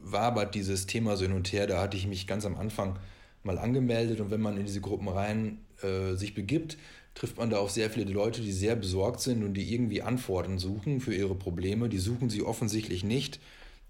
wabert 0.04 0.56
dieses 0.56 0.88
Thema 0.88 1.18
so 1.18 1.26
hin 1.26 1.34
und 1.34 1.52
her. 1.52 1.68
Da 1.68 1.82
hatte 1.82 1.98
ich 1.98 2.08
mich 2.08 2.26
ganz 2.26 2.46
am 2.46 2.56
Anfang 2.56 2.98
mal 3.44 3.60
angemeldet 3.60 4.22
und 4.22 4.32
wenn 4.32 4.42
man 4.42 4.58
in 4.58 4.66
diese 4.66 4.82
Gruppen 4.82 5.10
rein 5.10 5.60
äh, 5.82 6.16
sich 6.16 6.34
begibt, 6.34 6.78
trifft 7.16 7.38
man 7.38 7.50
da 7.50 7.58
auf 7.58 7.72
sehr 7.72 7.90
viele 7.90 8.12
Leute, 8.12 8.42
die 8.42 8.52
sehr 8.52 8.76
besorgt 8.76 9.22
sind 9.22 9.44
und 9.44 9.54
die 9.54 9.74
irgendwie 9.74 10.02
Antworten 10.02 10.58
suchen 10.58 11.00
für 11.00 11.14
ihre 11.14 11.36
Probleme. 11.36 11.90
Die 11.90 12.00
suchen 12.00 12.30
sie 12.30 12.44
offensichtlich 12.44 13.04
nicht 13.04 13.40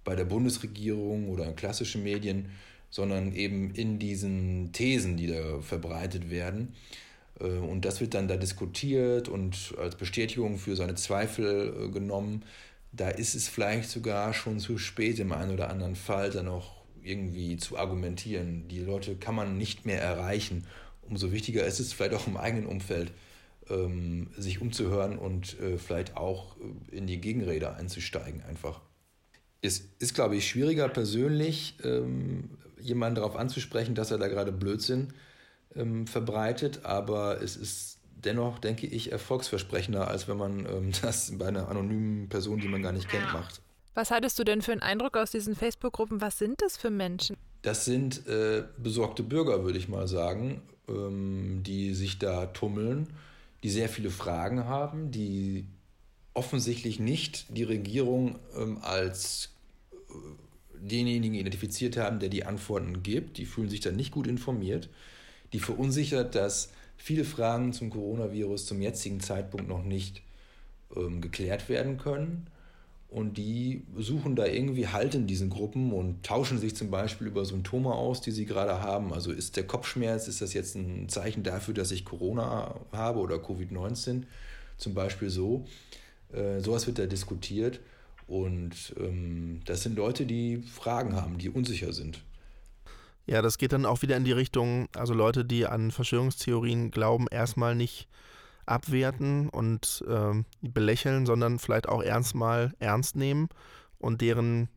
bei 0.03 0.15
der 0.15 0.25
Bundesregierung 0.25 1.29
oder 1.29 1.45
in 1.45 1.55
klassischen 1.55 2.03
Medien, 2.03 2.49
sondern 2.89 3.33
eben 3.33 3.71
in 3.71 3.97
diesen 3.97 4.71
Thesen, 4.73 5.17
die 5.17 5.27
da 5.27 5.61
verbreitet 5.61 6.29
werden. 6.29 6.75
Äh, 7.39 7.45
und 7.45 7.85
das 7.85 8.01
wird 8.01 8.13
dann 8.13 8.27
da 8.27 8.37
diskutiert 8.37 9.29
und 9.29 9.73
als 9.77 9.95
Bestätigung 9.95 10.57
für 10.57 10.75
seine 10.75 10.95
Zweifel 10.95 11.73
äh, 11.85 11.89
genommen. 11.89 12.43
Da 12.91 13.09
ist 13.09 13.33
es 13.33 13.47
vielleicht 13.47 13.89
sogar 13.89 14.33
schon 14.33 14.59
zu 14.59 14.77
spät 14.77 15.17
im 15.19 15.31
einen 15.31 15.51
oder 15.51 15.69
anderen 15.69 15.95
Fall 15.95 16.29
dann 16.29 16.45
noch 16.45 16.83
irgendwie 17.01 17.57
zu 17.57 17.77
argumentieren. 17.77 18.67
Die 18.67 18.79
Leute 18.79 19.15
kann 19.15 19.35
man 19.35 19.57
nicht 19.57 19.85
mehr 19.85 20.01
erreichen. 20.01 20.65
Umso 21.09 21.31
wichtiger 21.31 21.65
ist 21.65 21.79
es 21.79 21.93
vielleicht 21.93 22.13
auch 22.13 22.27
im 22.27 22.37
eigenen 22.37 22.65
Umfeld, 22.65 23.11
ähm, 23.69 24.29
sich 24.37 24.61
umzuhören 24.61 25.17
und 25.17 25.59
äh, 25.59 25.77
vielleicht 25.77 26.17
auch 26.17 26.55
in 26.91 27.07
die 27.07 27.19
Gegenrede 27.19 27.75
einzusteigen 27.75 28.43
einfach. 28.43 28.81
Es 29.61 29.83
ist, 29.99 30.13
glaube 30.13 30.35
ich, 30.35 30.47
schwieriger 30.47 30.89
persönlich, 30.89 31.77
ähm, 31.83 32.49
jemanden 32.79 33.15
darauf 33.15 33.35
anzusprechen, 33.35 33.95
dass 33.95 34.11
er 34.11 34.17
da 34.17 34.27
gerade 34.27 34.51
Blödsinn 34.51 35.13
ähm, 35.75 36.05
verbreitet, 36.07 36.81
aber 36.83 37.41
es 37.41 37.55
ist 37.55 37.99
dennoch, 38.25 38.59
denke 38.59 38.87
ich, 38.87 39.11
erfolgsversprechender, 39.11 40.07
als 40.07 40.27
wenn 40.27 40.37
man 40.37 40.65
ähm, 40.65 40.91
das 41.01 41.37
bei 41.37 41.47
einer 41.47 41.69
anonymen 41.69 42.29
Person, 42.29 42.59
die 42.59 42.67
man 42.67 42.81
gar 42.81 42.91
nicht 42.91 43.09
kennt, 43.09 43.31
macht. 43.33 43.61
Was 43.95 44.09
hattest 44.09 44.39
du 44.39 44.43
denn 44.43 44.61
für 44.61 44.71
einen 44.71 44.81
Eindruck 44.81 45.15
aus 45.17 45.31
diesen 45.31 45.55
Facebook-Gruppen? 45.55 46.19
Was 46.19 46.39
sind 46.39 46.61
das 46.61 46.77
für 46.77 46.89
Menschen? 46.89 47.37
Das 47.61 47.85
sind 47.85 48.27
äh, 48.27 48.63
besorgte 48.77 49.23
Bürger, 49.23 49.63
würde 49.63 49.77
ich 49.77 49.87
mal 49.87 50.07
sagen, 50.07 50.63
die 50.87 51.93
sich 51.93 52.19
da 52.19 52.47
tummeln, 52.47 53.07
die 53.63 53.69
sehr 53.69 53.87
viele 53.89 54.09
Fragen 54.09 54.65
haben, 54.65 55.11
die 55.11 55.65
offensichtlich 56.33 56.99
nicht 56.99 57.45
die 57.49 57.63
Regierung 57.63 58.39
ähm, 58.57 58.79
als 58.81 59.49
äh, 59.91 60.13
denjenigen 60.79 61.35
identifiziert 61.35 61.97
haben, 61.97 62.19
der 62.19 62.29
die 62.29 62.45
Antworten 62.45 63.03
gibt. 63.03 63.37
Die 63.37 63.45
fühlen 63.45 63.69
sich 63.69 63.79
dann 63.79 63.95
nicht 63.95 64.11
gut 64.11 64.27
informiert. 64.27 64.89
Die 65.53 65.59
verunsichert, 65.59 66.35
dass 66.35 66.71
viele 66.97 67.23
Fragen 67.23 67.73
zum 67.73 67.89
Coronavirus 67.89 68.65
zum 68.65 68.81
jetzigen 68.81 69.19
Zeitpunkt 69.19 69.67
noch 69.67 69.83
nicht 69.83 70.21
ähm, 70.95 71.21
geklärt 71.21 71.69
werden 71.69 71.97
können. 71.97 72.47
Und 73.13 73.37
die 73.37 73.83
suchen 73.95 74.35
da 74.35 74.47
irgendwie 74.47 74.87
Halt 74.87 75.13
in 75.13 75.27
diesen 75.27 75.51
Gruppen 75.51 75.93
und 75.93 76.25
tauschen 76.25 76.57
sich 76.57 76.75
zum 76.75 76.89
Beispiel 76.89 77.27
über 77.27 77.45
Symptome 77.45 77.93
aus, 77.93 78.21
die 78.21 78.31
sie 78.31 78.45
gerade 78.45 78.81
haben. 78.81 79.13
Also 79.13 79.31
ist 79.31 79.55
der 79.55 79.67
Kopfschmerz, 79.67 80.27
ist 80.27 80.41
das 80.41 80.55
jetzt 80.55 80.73
ein 80.73 81.07
Zeichen 81.09 81.43
dafür, 81.43 81.75
dass 81.75 81.91
ich 81.91 82.05
Corona 82.05 82.73
habe 82.91 83.19
oder 83.19 83.35
Covid-19? 83.35 84.23
Zum 84.79 84.95
Beispiel 84.95 85.29
so. 85.29 85.67
Äh, 86.31 86.59
sowas 86.61 86.87
wird 86.87 86.97
da 86.97 87.05
diskutiert. 87.05 87.81
Und 88.25 88.95
ähm, 88.99 89.61
das 89.65 89.83
sind 89.83 89.95
Leute, 89.95 90.25
die 90.25 90.63
Fragen 90.63 91.15
haben, 91.15 91.37
die 91.37 91.51
unsicher 91.51 91.93
sind. 91.93 92.19
Ja, 93.27 93.43
das 93.43 93.59
geht 93.59 93.73
dann 93.73 93.85
auch 93.85 94.01
wieder 94.01 94.17
in 94.17 94.23
die 94.23 94.31
Richtung, 94.31 94.89
also 94.95 95.13
Leute, 95.13 95.45
die 95.45 95.67
an 95.67 95.91
Verschwörungstheorien 95.91 96.89
glauben, 96.89 97.27
erstmal 97.29 97.75
nicht 97.75 98.07
abwerten 98.65 99.49
und 99.49 100.03
äh, 100.07 100.43
belächeln, 100.61 101.25
sondern 101.25 101.59
vielleicht 101.59 101.87
auch 101.87 102.03
erstmal 102.03 102.73
ernst 102.79 103.15
nehmen 103.15 103.49
und 103.99 104.21
deren 104.21 104.69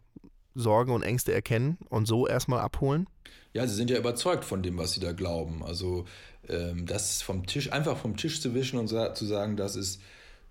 Sorgen 0.55 0.93
und 0.93 1.03
Ängste 1.03 1.33
erkennen 1.33 1.79
und 1.89 2.07
so 2.07 2.27
erstmal 2.27 2.61
abholen? 2.61 3.07
Ja, 3.53 3.67
sie 3.67 3.75
sind 3.75 3.91
ja 3.91 3.99
überzeugt 3.99 4.45
von 4.45 4.63
dem, 4.63 4.79
was 4.79 4.93
sie 4.93 5.01
da 5.01 5.13
glauben. 5.13 5.63
Also 5.63 6.07
ähm, 6.49 6.87
das 6.87 7.23
vom 7.23 7.47
Tisch, 7.47 7.73
einfach 7.73 7.97
vom 7.97 8.17
Tisch 8.17 8.41
zu 8.41 8.55
wischen 8.55 8.79
und 8.79 8.89
sa 8.89 9.15
zu 9.15 9.27
sagen, 9.27 9.57
das 9.57 9.77
ist 9.77 10.01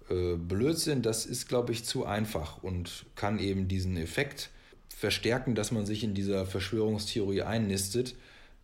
äh, 0.09 0.35
Blödsinn, 0.35 1.01
das 1.01 1.25
ist, 1.25 1.47
glaube 1.47 1.71
ich, 1.71 1.85
zu 1.85 2.05
einfach 2.05 2.63
und 2.63 3.05
kann 3.15 3.39
eben 3.39 3.67
diesen 3.67 3.97
Effekt 3.97 4.49
verstärken, 4.89 5.55
dass 5.55 5.71
man 5.71 5.85
sich 5.85 6.03
in 6.03 6.13
dieser 6.13 6.45
Verschwörungstheorie 6.45 7.41
einnistet. 7.41 8.15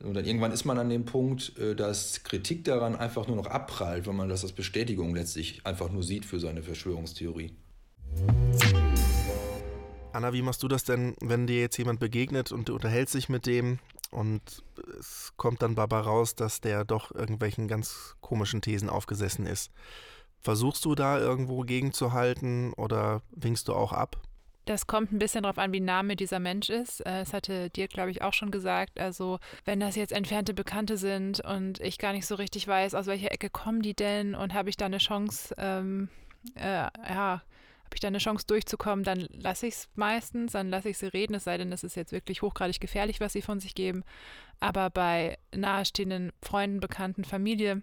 Und 0.04 0.16
dann 0.16 0.26
irgendwann 0.26 0.52
ist 0.52 0.66
man 0.66 0.78
an 0.78 0.90
dem 0.90 1.06
Punkt, 1.06 1.58
äh, 1.58 1.76
dass 1.76 2.24
Kritik 2.24 2.64
daran 2.64 2.96
einfach 2.96 3.28
nur 3.28 3.36
noch 3.36 3.48
abprallt, 3.48 4.08
wenn 4.08 4.16
man 4.16 4.30
das 4.30 4.44
als 4.44 4.54
Bestätigung 4.54 5.14
letztlich 5.16 5.66
einfach 5.66 5.92
nur 5.92 6.04
sieht 6.04 6.26
für 6.26 6.40
seine 6.40 6.64
Verschwörungstheorie. 6.64 7.52
Anna, 10.14 10.34
wie 10.34 10.42
machst 10.42 10.62
du 10.64 10.68
das 10.68 10.84
denn, 10.84 11.16
wenn 11.22 11.48
dir 11.48 11.62
jetzt 11.62 11.78
jemand 11.78 12.00
begegnet 12.00 12.52
und 12.52 12.68
du 12.68 12.76
unterhältst 12.76 13.16
dich 13.16 13.30
mit 13.30 13.46
dem 13.46 13.80
und 14.10 14.42
es 15.00 15.32
kommt 15.38 15.62
dann 15.62 15.76
dabei 15.76 16.00
raus, 16.00 16.36
dass 16.36 16.60
der 16.60 16.84
doch 16.84 17.16
irgendwelchen 17.16 17.68
ganz 17.68 18.16
komischen 18.20 18.62
Thesen 18.62 18.90
aufgesessen 18.90 19.46
ist? 19.46 19.72
Versuchst 20.42 20.84
du 20.86 20.96
da 20.96 21.20
irgendwo 21.20 21.62
gegenzuhalten 21.62 22.74
oder 22.74 23.22
winkst 23.32 23.68
du 23.68 23.74
auch 23.74 23.94
ab? 23.94 24.20
Das 24.72 24.88
kommt 24.88 25.12
ein 25.12 25.20
bisschen 25.20 25.44
darauf 25.44 25.58
an, 25.58 25.74
wie 25.74 25.82
Name 25.82 26.16
dieser 26.16 26.40
Mensch 26.40 26.70
ist. 26.70 27.06
Äh, 27.06 27.24
es 27.24 27.34
hatte 27.34 27.70
dir, 27.72 27.90
glaube 27.90 28.10
ich, 28.10 28.22
auch 28.22 28.32
schon 28.32 28.52
gesagt. 28.52 29.02
Also, 29.02 29.40
wenn 29.66 29.82
das 29.82 29.98
jetzt 29.98 30.14
entfernte 30.14 30.54
Bekannte 30.54 30.96
sind 30.96 31.42
und 31.42 31.82
ich 31.82 31.98
gar 31.98 32.14
nicht 32.14 32.26
so 32.26 32.36
richtig 32.36 32.70
weiß, 32.70 32.96
aus 32.96 33.06
welcher 33.06 33.34
Ecke 33.34 33.50
kommen 33.50 33.82
die 33.82 33.94
denn 33.94 34.34
und 34.34 34.54
habe 34.54 34.70
ich 34.70 34.78
da 34.78 34.86
eine 34.86 35.00
Chance, 35.00 35.54
ähm, 35.58 36.08
äh, 36.56 36.64
ja, 36.64 37.42
habe 37.84 37.96
ich 37.96 38.00
da 38.00 38.08
eine 38.08 38.20
Chance 38.20 38.48
durchzukommen, 38.48 39.04
dann 39.04 39.28
lasse 39.32 39.68
ich 39.68 39.74
es 39.74 39.90
meistens, 39.96 40.54
dann 40.54 40.70
lasse 40.70 40.88
ich 40.88 40.98
sie 40.98 41.08
reden, 41.08 41.34
es 41.34 41.44
sei 41.44 41.58
denn, 41.58 41.74
es 41.74 41.84
ist 41.84 41.98
jetzt 41.98 42.14
wirklich 42.14 42.42
hochgradig 42.42 42.80
gefährlich, 42.80 43.20
was 43.20 43.34
sie 43.34 43.42
von 43.42 43.60
sich 43.60 43.76
geben. 43.76 44.06
Aber 44.62 44.90
bei 44.90 45.38
nahestehenden 45.54 46.32
Freunden, 46.42 46.80
Bekannten, 46.80 47.26
Familie, 47.26 47.82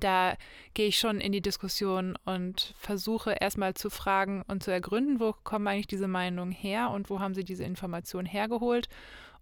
da 0.00 0.36
gehe 0.74 0.88
ich 0.88 0.98
schon 0.98 1.20
in 1.20 1.32
die 1.32 1.40
Diskussion 1.40 2.16
und 2.24 2.74
versuche 2.78 3.36
erstmal 3.40 3.74
zu 3.74 3.90
fragen 3.90 4.42
und 4.48 4.62
zu 4.62 4.70
ergründen, 4.70 5.20
wo 5.20 5.32
kommen 5.32 5.66
eigentlich 5.66 5.86
diese 5.86 6.08
Meinungen 6.08 6.52
her 6.52 6.90
und 6.90 7.10
wo 7.10 7.20
haben 7.20 7.34
sie 7.34 7.44
diese 7.44 7.64
Informationen 7.64 8.26
hergeholt 8.26 8.88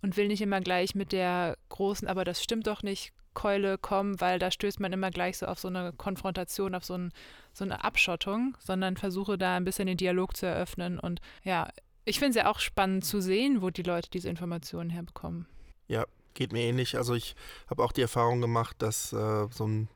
und 0.03 0.17
will 0.17 0.29
nicht 0.29 0.43
immer 0.43 0.61
gleich 0.61 0.95
mit 0.95 1.13
der 1.13 1.57
großen, 1.69 2.09
aber 2.09 2.25
das 2.25 2.43
stimmt 2.43 2.67
doch 2.67 2.83
nicht, 2.83 3.13
Keule 3.35 3.79
kommen, 3.79 4.21
weil 4.21 4.39
da 4.39 4.51
stößt 4.51 4.79
man 4.79 4.93
immer 4.93 5.11
gleich 5.11 5.39
so 5.39 5.47
auf 5.47 5.59
so 5.59 5.69
eine 5.69 5.95
Konfrontation, 5.95 6.75
auf 6.75 6.85
so, 6.85 6.95
ein, 6.95 7.13
so 7.55 7.65
eine 7.65 7.83
Abschottung, 7.83 8.57
sondern 8.59 8.99
versuche 8.99 9.39
da 9.39 9.57
ein 9.57 9.65
bisschen 9.65 9.87
den 9.87 9.97
Dialog 9.97 10.37
zu 10.37 10.47
eröffnen 10.47 10.99
und 10.99 11.21
ja, 11.43 11.69
ich 12.05 12.19
finde 12.19 12.31
es 12.31 12.37
ja 12.37 12.51
auch 12.51 12.59
spannend 12.59 13.05
zu 13.05 13.21
sehen, 13.21 13.63
wo 13.63 13.71
die 13.71 13.83
Leute 13.83 14.11
diese 14.11 14.29
Informationen 14.29 14.91
herbekommen. 14.91 15.47
Ja, 15.87 16.05
geht 16.35 16.53
mir 16.53 16.63
ähnlich. 16.63 16.97
Also 16.97 17.15
ich 17.15 17.37
habe 17.69 17.85
auch 17.85 17.93
die 17.93 18.03
Erfahrung 18.03 18.41
gemacht, 18.41 18.77
dass 18.81 19.13
äh, 19.13 19.47
so 19.51 19.67
ein 19.67 19.89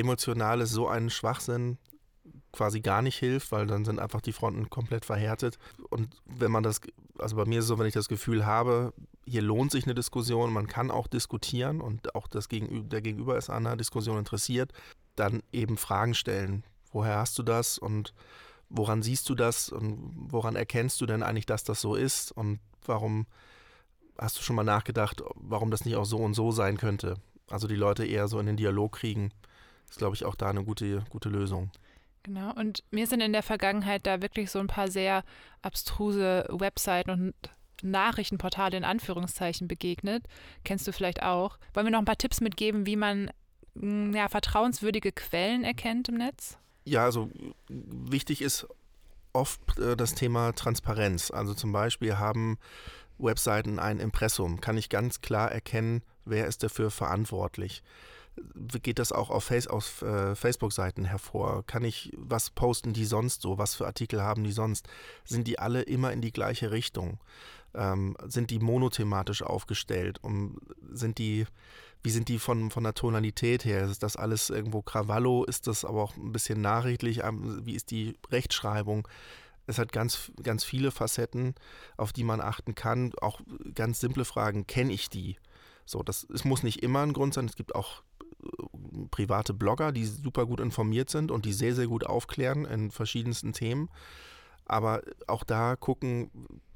emotionales 0.00 0.70
so 0.70 0.88
einen 0.88 1.10
Schwachsinn 1.10 1.78
quasi 2.52 2.80
gar 2.80 3.02
nicht 3.02 3.16
hilft, 3.16 3.52
weil 3.52 3.66
dann 3.66 3.84
sind 3.84 3.98
einfach 3.98 4.20
die 4.20 4.32
Fronten 4.32 4.70
komplett 4.70 5.04
verhärtet. 5.04 5.58
Und 5.88 6.16
wenn 6.24 6.50
man 6.50 6.62
das, 6.62 6.80
also 7.18 7.36
bei 7.36 7.44
mir 7.44 7.58
ist 7.58 7.64
es 7.64 7.68
so, 7.68 7.78
wenn 7.78 7.86
ich 7.86 7.94
das 7.94 8.08
Gefühl 8.08 8.44
habe, 8.44 8.92
hier 9.24 9.42
lohnt 9.42 9.70
sich 9.70 9.84
eine 9.84 9.94
Diskussion, 9.94 10.52
man 10.52 10.66
kann 10.66 10.90
auch 10.90 11.06
diskutieren 11.06 11.80
und 11.80 12.14
auch 12.14 12.26
das 12.26 12.48
Gegenüber, 12.48 12.88
der 12.88 13.02
Gegenüber 13.02 13.36
ist 13.36 13.50
an 13.50 13.66
einer 13.66 13.76
Diskussion 13.76 14.18
interessiert, 14.18 14.72
dann 15.16 15.42
eben 15.52 15.76
Fragen 15.76 16.14
stellen. 16.14 16.64
Woher 16.92 17.18
hast 17.18 17.38
du 17.38 17.42
das 17.42 17.78
und 17.78 18.14
woran 18.68 19.02
siehst 19.02 19.28
du 19.28 19.34
das 19.34 19.68
und 19.68 20.12
woran 20.30 20.56
erkennst 20.56 21.00
du 21.00 21.06
denn 21.06 21.22
eigentlich, 21.22 21.46
dass 21.46 21.62
das 21.62 21.80
so 21.80 21.94
ist 21.94 22.32
und 22.32 22.58
warum 22.84 23.26
hast 24.18 24.38
du 24.38 24.42
schon 24.42 24.56
mal 24.56 24.64
nachgedacht, 24.64 25.22
warum 25.36 25.70
das 25.70 25.84
nicht 25.84 25.96
auch 25.96 26.04
so 26.04 26.18
und 26.18 26.34
so 26.34 26.50
sein 26.50 26.76
könnte? 26.76 27.16
Also 27.48 27.68
die 27.68 27.76
Leute 27.76 28.04
eher 28.04 28.28
so 28.28 28.38
in 28.38 28.46
den 28.46 28.56
Dialog 28.56 28.92
kriegen 28.92 29.30
ist, 29.90 29.98
glaube 29.98 30.14
ich, 30.14 30.24
auch 30.24 30.34
da 30.34 30.48
eine 30.48 30.64
gute, 30.64 31.04
gute 31.10 31.28
Lösung. 31.28 31.70
Genau, 32.22 32.52
und 32.54 32.84
mir 32.90 33.06
sind 33.06 33.20
in 33.20 33.32
der 33.32 33.42
Vergangenheit 33.42 34.06
da 34.06 34.22
wirklich 34.22 34.50
so 34.50 34.58
ein 34.58 34.66
paar 34.66 34.90
sehr 34.90 35.24
abstruse 35.62 36.46
Webseiten 36.50 37.10
und 37.10 37.34
Nachrichtenportale 37.82 38.76
in 38.76 38.84
Anführungszeichen 38.84 39.68
begegnet. 39.68 40.26
Kennst 40.64 40.86
du 40.86 40.92
vielleicht 40.92 41.22
auch. 41.22 41.58
Wollen 41.72 41.86
wir 41.86 41.90
noch 41.92 41.98
ein 41.98 42.04
paar 42.04 42.18
Tipps 42.18 42.40
mitgeben, 42.42 42.84
wie 42.86 42.96
man 42.96 43.30
mm, 43.74 44.14
ja, 44.14 44.28
vertrauenswürdige 44.28 45.12
Quellen 45.12 45.64
erkennt 45.64 46.10
im 46.10 46.16
Netz? 46.16 46.58
Ja, 46.84 47.04
also 47.04 47.30
wichtig 47.68 48.42
ist 48.42 48.66
oft 49.32 49.78
äh, 49.78 49.96
das 49.96 50.14
Thema 50.14 50.52
Transparenz. 50.52 51.30
Also 51.30 51.54
zum 51.54 51.72
Beispiel 51.72 52.18
haben 52.18 52.58
Webseiten 53.18 53.78
ein 53.78 53.98
Impressum, 53.98 54.60
kann 54.60 54.76
ich 54.76 54.88
ganz 54.88 55.20
klar 55.20 55.50
erkennen, 55.50 56.02
wer 56.24 56.46
ist 56.46 56.62
dafür 56.62 56.90
verantwortlich. 56.90 57.82
Geht 58.82 58.98
das 58.98 59.12
auch 59.12 59.30
auf, 59.30 59.44
Face, 59.44 59.66
auf 59.66 60.02
äh, 60.02 60.34
Facebook-Seiten 60.34 61.04
hervor? 61.04 61.64
Kann 61.66 61.84
ich 61.84 62.12
was 62.16 62.50
posten, 62.50 62.92
die 62.92 63.04
sonst 63.04 63.42
so? 63.42 63.58
Was 63.58 63.74
für 63.74 63.86
Artikel 63.86 64.22
haben 64.22 64.44
die 64.44 64.52
sonst? 64.52 64.88
Sind 65.24 65.46
die 65.46 65.58
alle 65.58 65.82
immer 65.82 66.12
in 66.12 66.20
die 66.20 66.32
gleiche 66.32 66.70
Richtung? 66.70 67.18
Ähm, 67.74 68.16
sind 68.26 68.50
die 68.50 68.58
monothematisch 68.58 69.42
aufgestellt? 69.42 70.22
Um, 70.22 70.58
sind 70.90 71.18
die, 71.18 71.46
wie 72.02 72.10
sind 72.10 72.28
die 72.28 72.38
von, 72.38 72.70
von 72.70 72.84
der 72.84 72.94
Tonalität 72.94 73.64
her? 73.64 73.84
Ist 73.84 74.02
das 74.02 74.16
alles 74.16 74.50
irgendwo 74.50 74.82
Krawallo? 74.82 75.44
Ist 75.44 75.66
das 75.66 75.84
aber 75.84 76.02
auch 76.02 76.16
ein 76.16 76.32
bisschen 76.32 76.60
nachrichtlich? 76.60 77.22
Ähm, 77.24 77.64
wie 77.64 77.74
ist 77.74 77.90
die 77.90 78.16
Rechtschreibung? 78.30 79.06
Es 79.66 79.78
hat 79.78 79.92
ganz, 79.92 80.32
ganz 80.42 80.64
viele 80.64 80.90
Facetten, 80.90 81.54
auf 81.96 82.12
die 82.12 82.24
man 82.24 82.40
achten 82.40 82.74
kann. 82.74 83.12
Auch 83.20 83.40
ganz 83.74 84.00
simple 84.00 84.24
Fragen, 84.24 84.66
kenne 84.66 84.92
ich 84.92 85.08
die? 85.10 85.36
So, 85.84 86.02
das 86.02 86.26
es 86.32 86.44
muss 86.44 86.62
nicht 86.62 86.82
immer 86.82 87.02
ein 87.02 87.12
Grund 87.12 87.34
sein. 87.34 87.46
Es 87.46 87.56
gibt 87.56 87.74
auch 87.74 88.02
private 89.10 89.54
Blogger, 89.54 89.92
die 89.92 90.04
super 90.04 90.46
gut 90.46 90.60
informiert 90.60 91.10
sind 91.10 91.30
und 91.30 91.44
die 91.44 91.52
sehr, 91.52 91.74
sehr 91.74 91.86
gut 91.86 92.04
aufklären 92.06 92.64
in 92.64 92.90
verschiedensten 92.90 93.52
Themen. 93.52 93.88
Aber 94.64 95.02
auch 95.26 95.44
da 95.44 95.76
gucken, 95.76 96.30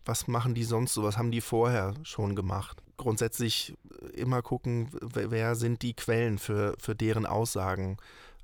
was 0.05 0.29
machen 0.29 0.55
die 0.55 0.65
sonst 0.65 0.95
so, 0.95 1.03
was 1.03 1.17
haben 1.17 1.31
die 1.31 1.41
vorher 1.41 1.95
schon 2.03 2.35
gemacht. 2.35 2.83
Grundsätzlich 2.97 3.75
immer 4.15 4.43
gucken, 4.43 4.89
wer 5.01 5.55
sind 5.55 5.83
die 5.83 5.95
Quellen 5.95 6.39
für, 6.39 6.75
für 6.79 6.95
deren 6.95 7.27
Aussagen. 7.27 7.97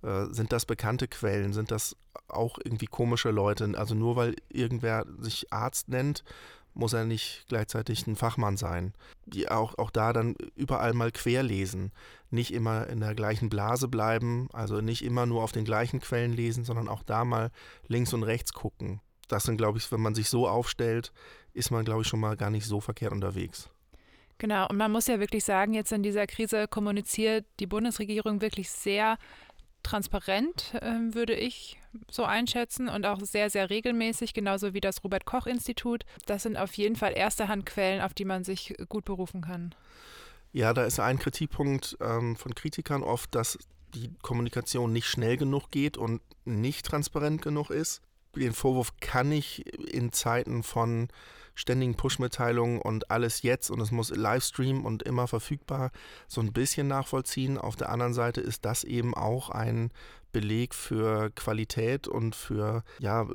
Äh, 0.02 0.26
sind 0.30 0.52
das 0.52 0.64
bekannte 0.64 1.09
Quellen? 1.09 1.52
Sind 1.52 1.70
das 1.70 1.96
auch 2.28 2.59
irgendwie 2.64 2.87
komische 2.87 3.30
Leute? 3.30 3.72
Also 3.76 3.94
nur 3.94 4.16
weil 4.16 4.37
irgendwer 4.48 5.04
sich 5.18 5.52
Arzt 5.52 5.88
nennt, 5.88 6.24
muss 6.74 6.92
er 6.92 7.04
nicht 7.04 7.44
gleichzeitig 7.48 8.06
ein 8.06 8.16
Fachmann 8.16 8.56
sein. 8.56 8.94
Die 9.26 9.48
auch, 9.50 9.78
auch 9.78 9.90
da 9.90 10.12
dann 10.12 10.37
überall 10.56 10.92
mal 10.92 11.11
querlesen. 11.11 11.92
Nicht 12.30 12.52
immer 12.52 12.87
in 12.88 13.00
der 13.00 13.14
gleichen 13.14 13.48
Blase 13.48 13.88
bleiben, 13.88 14.48
also 14.52 14.80
nicht 14.80 15.04
immer 15.04 15.26
nur 15.26 15.42
auf 15.42 15.52
den 15.52 15.64
gleichen 15.64 16.00
Quellen 16.00 16.33
lesen, 16.33 16.64
sondern 16.64 16.88
auch 16.88 17.02
da 17.02 17.24
mal 17.24 17.50
links 17.88 18.12
und 18.12 18.22
rechts 18.22 18.52
gucken. 18.52 19.00
Das 19.28 19.44
sind, 19.44 19.56
glaube 19.56 19.78
ich, 19.78 19.90
wenn 19.92 20.00
man 20.00 20.14
sich 20.14 20.28
so 20.28 20.48
aufstellt, 20.48 21.12
ist 21.52 21.70
man, 21.70 21.85
glaube 21.85 22.02
ich, 22.02 22.09
schon 22.09 22.20
mal 22.20 22.37
gar 22.37 22.50
nicht 22.50 22.66
so 22.66 22.80
verkehrt 22.80 23.12
unterwegs. 23.12 23.70
Genau, 24.38 24.66
und 24.68 24.76
man 24.76 24.90
muss 24.90 25.06
ja 25.06 25.20
wirklich 25.20 25.44
sagen, 25.44 25.74
jetzt 25.74 25.92
in 25.92 26.02
dieser 26.02 26.26
Krise 26.26 26.66
kommuniziert 26.66 27.44
die 27.61 27.66
Bundesregierung 27.66 28.40
wirklich 28.40 28.70
sehr 28.70 29.18
transparent, 29.83 30.74
äh, 30.80 31.14
würde 31.14 31.35
ich 31.35 31.80
so 32.11 32.24
einschätzen 32.24 32.88
und 32.88 33.07
auch 33.07 33.20
sehr, 33.20 33.50
sehr 33.50 33.70
regelmäßig, 33.70 34.35
genauso 34.35 34.74
wie 34.74 34.81
das 34.81 35.03
Robert 35.05 35.24
Koch 35.24 35.46
Institut. 35.46 36.05
Das 36.26 36.42
sind 36.44 36.57
auf 36.57 36.74
jeden 36.74 36.96
Fall 36.96 37.12
erste 37.16 37.48
Handquellen, 37.48 38.00
auf 38.00 38.14
die 38.14 38.24
man 38.24 38.44
sich 38.44 38.74
gut 38.88 39.05
berufen 39.05 39.40
kann. 39.40 39.74
Ja, 40.53 40.74
da 40.74 40.85
ist 40.85 40.98
ein 40.98 41.18
Kritikpunkt 41.18 41.96
ähm, 42.00 42.37
von 42.37 42.55
Kritikern 42.55 43.03
oft, 43.03 43.35
dass 43.35 43.59
die 43.94 44.11
Kommunikation 44.22 44.92
nicht 44.92 45.07
schnell 45.07 45.37
genug 45.37 45.70
geht 45.70 45.96
und 45.96 46.20
nicht 46.44 46.87
transparent 46.87 47.42
genug 47.42 47.70
ist. 47.70 48.03
Den 48.37 48.53
Vorwurf 48.53 48.93
kann 49.01 49.33
ich 49.33 49.66
in 49.93 50.12
Zeiten 50.12 50.62
von 50.62 51.09
ständigen 51.55 51.95
Push-Mitteilungen 51.95 52.81
und 52.81 53.11
alles 53.11 53.43
jetzt 53.43 53.71
und 53.71 53.81
es 53.81 53.90
muss 53.90 54.11
Livestream 54.11 54.85
und 54.85 55.03
immer 55.03 55.27
verfügbar 55.27 55.90
so 56.27 56.40
ein 56.40 56.53
bisschen 56.53 56.88
nachvollziehen. 56.88 57.59
Auf 57.59 57.77
der 57.77 57.90
anderen 57.90 58.14
Seite 58.14 58.40
ist 58.40 58.64
das 58.64 58.85
eben 58.85 59.14
auch 59.14 59.51
ein 59.51 59.90
Beleg 60.33 60.75
für 60.75 61.31
Qualität 61.31 62.07
und 62.07 62.37
für 62.37 62.85
ja, 62.99 63.27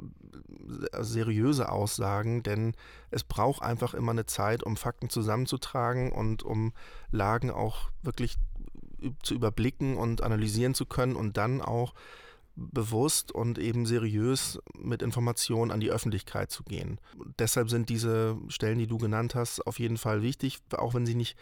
seriöse 1.02 1.70
Aussagen, 1.70 2.42
denn 2.42 2.74
es 3.12 3.24
braucht 3.24 3.62
einfach 3.62 3.94
immer 3.94 4.12
eine 4.12 4.26
Zeit, 4.26 4.64
um 4.64 4.78
Fakten 4.78 5.10
zusammenzutragen 5.10 6.12
und 6.12 6.44
um 6.44 6.74
Lagen 7.12 7.52
auch 7.52 7.92
wirklich 8.02 8.38
zu 9.22 9.36
überblicken 9.36 9.98
und 9.98 10.24
analysieren 10.24 10.74
zu 10.74 10.86
können 10.86 11.16
und 11.16 11.38
dann 11.38 11.62
auch 11.62 11.94
bewusst 12.56 13.32
und 13.32 13.58
eben 13.58 13.86
seriös 13.86 14.60
mit 14.78 15.02
Informationen 15.02 15.72
an 15.72 15.80
die 15.80 15.92
Öffentlichkeit 15.92 16.52
zu 16.52 16.64
gehen. 16.64 17.00
Deshalb 17.38 17.70
sind 17.70 17.90
diese 17.90 18.38
Stellen, 18.48 18.80
die 18.80 18.88
du 18.88 18.98
genannt 18.98 19.36
hast, 19.36 19.66
auf 19.68 19.80
jeden 19.80 19.98
Fall 19.98 20.22
wichtig, 20.22 20.60
auch 20.72 20.94
wenn 20.94 21.06
sie 21.06 21.16
nicht 21.16 21.38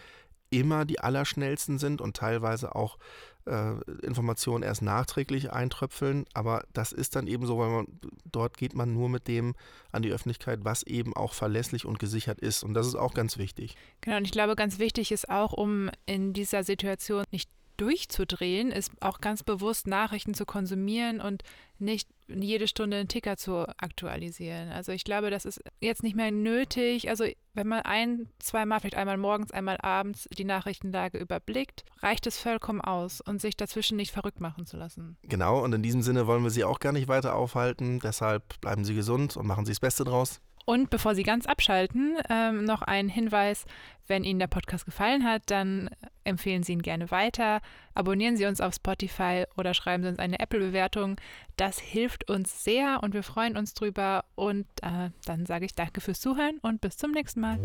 immer 0.50 0.86
die 0.86 1.00
allerschnellsten 1.00 1.80
sind 1.80 2.00
und 2.00 2.16
teilweise 2.16 2.76
auch 2.76 2.98
äh, 3.46 3.74
Informationen 4.04 4.64
erst 4.64 4.84
nachträglich 4.84 5.52
eintröpfeln. 5.52 6.26
Aber 6.34 6.66
das 6.74 6.92
ist 6.92 7.16
dann 7.16 7.28
eben 7.28 7.46
so, 7.46 7.58
weil 7.58 7.70
man 7.70 7.88
dort 8.32 8.58
geht 8.58 8.76
man 8.76 8.94
nur 8.94 9.10
mit 9.10 9.28
dem 9.28 9.56
an 9.92 10.04
die 10.04 10.12
Öffentlichkeit, 10.12 10.60
was 10.64 10.84
eben 10.84 11.16
auch 11.16 11.34
verlässlich 11.34 11.86
und 11.86 12.00
gesichert 12.00 12.40
ist. 12.40 12.64
Und 12.64 12.76
das 12.76 12.88
ist 12.88 12.96
auch 12.96 13.14
ganz 13.14 13.38
wichtig. 13.38 13.76
Genau, 14.02 14.18
und 14.18 14.26
ich 14.26 14.32
glaube, 14.32 14.56
ganz 14.56 14.80
wichtig 14.80 15.12
ist 15.12 15.30
auch, 15.30 15.54
um 15.54 15.90
in 16.06 16.34
dieser 16.34 16.64
Situation 16.64 17.24
nicht 17.32 17.50
durchzudrehen, 17.78 18.72
ist 18.72 18.92
auch 19.02 19.22
ganz 19.22 19.44
bewusst 19.44 19.88
Nachrichten 19.88 20.34
zu 20.34 20.46
konsumieren 20.46 21.22
und 21.22 21.44
nicht 21.80 22.08
jede 22.28 22.68
Stunde 22.68 22.98
einen 22.98 23.08
Ticker 23.08 23.38
zu 23.38 23.68
aktualisieren. 23.78 24.72
Also 24.72 24.92
ich 24.92 25.04
glaube, 25.04 25.30
das 25.30 25.46
ist 25.46 25.62
jetzt 25.82 26.04
nicht 26.04 26.16
mehr 26.16 26.32
nötig. 26.32 27.10
Also 27.10 27.26
wenn 27.54 27.68
man 27.68 27.82
ein, 27.82 28.30
zweimal, 28.40 28.80
vielleicht 28.80 28.96
einmal 28.96 29.18
morgens, 29.18 29.52
einmal 29.52 29.78
abends 29.82 30.28
die 30.38 30.46
Nachrichtenlage 30.46 31.18
überblickt, 31.18 31.84
reicht 32.00 32.26
es 32.26 32.40
vollkommen 32.40 32.82
aus 32.82 33.22
und 33.22 33.42
sich 33.42 33.58
dazwischen 33.58 33.98
nicht 33.98 34.12
verrückt 34.12 34.40
machen 34.40 34.66
zu 34.66 34.78
lassen. 34.78 35.18
Genau, 35.24 35.64
und 35.64 35.74
in 35.74 35.84
diesem 35.84 36.02
Sinne 36.02 36.28
wollen 36.28 36.44
wir 36.44 36.50
Sie 36.50 36.64
auch 36.64 36.80
gar 36.80 36.94
nicht 36.94 37.08
weiter 37.08 37.36
aufhalten. 37.36 38.00
Deshalb 38.00 38.60
bleiben 38.62 38.86
Sie 38.86 38.96
gesund 38.96 39.36
und 39.36 39.46
machen 39.46 39.66
Sie 39.66 39.72
das 39.72 39.80
Beste 39.80 40.04
draus. 40.04 40.40
Und 40.66 40.90
bevor 40.90 41.16
Sie 41.16 41.24
ganz 41.24 41.46
abschalten, 41.46 42.18
ähm, 42.30 42.64
noch 42.64 42.82
ein 42.82 43.10
Hinweis, 43.10 43.66
wenn 44.08 44.24
Ihnen 44.24 44.40
der 44.40 44.48
Podcast 44.48 44.86
gefallen 44.86 45.24
hat, 45.24 45.44
dann 45.48 45.90
empfehlen 46.24 46.64
Sie 46.64 46.74
ihn 46.74 46.82
gerne 46.82 47.12
weiter, 47.12 47.62
abonnieren 47.94 48.38
Sie 48.38 48.46
uns 48.46 48.62
auf 48.62 48.74
Spotify 48.74 49.46
oder 49.58 49.74
schreiben 49.74 50.04
Sie 50.04 50.10
uns 50.10 50.20
eine 50.20 50.40
Apple-Bewertung. 50.40 51.18
Das 51.58 51.80
hilft 51.80 52.30
uns 52.30 52.64
sehr 52.64 53.02
und 53.02 53.14
wir 53.14 53.24
freuen 53.24 53.58
uns 53.58 53.74
drüber. 53.74 54.26
Und 54.36 54.66
äh, 54.82 55.10
dann 55.26 55.46
sage 55.46 55.66
ich 55.66 55.76
danke 55.76 56.02
fürs 56.02 56.22
Zuhören 56.22 56.60
und 56.62 56.82
bis 56.82 56.98
zum 56.98 57.12
nächsten 57.12 57.42
Mal. 57.42 57.60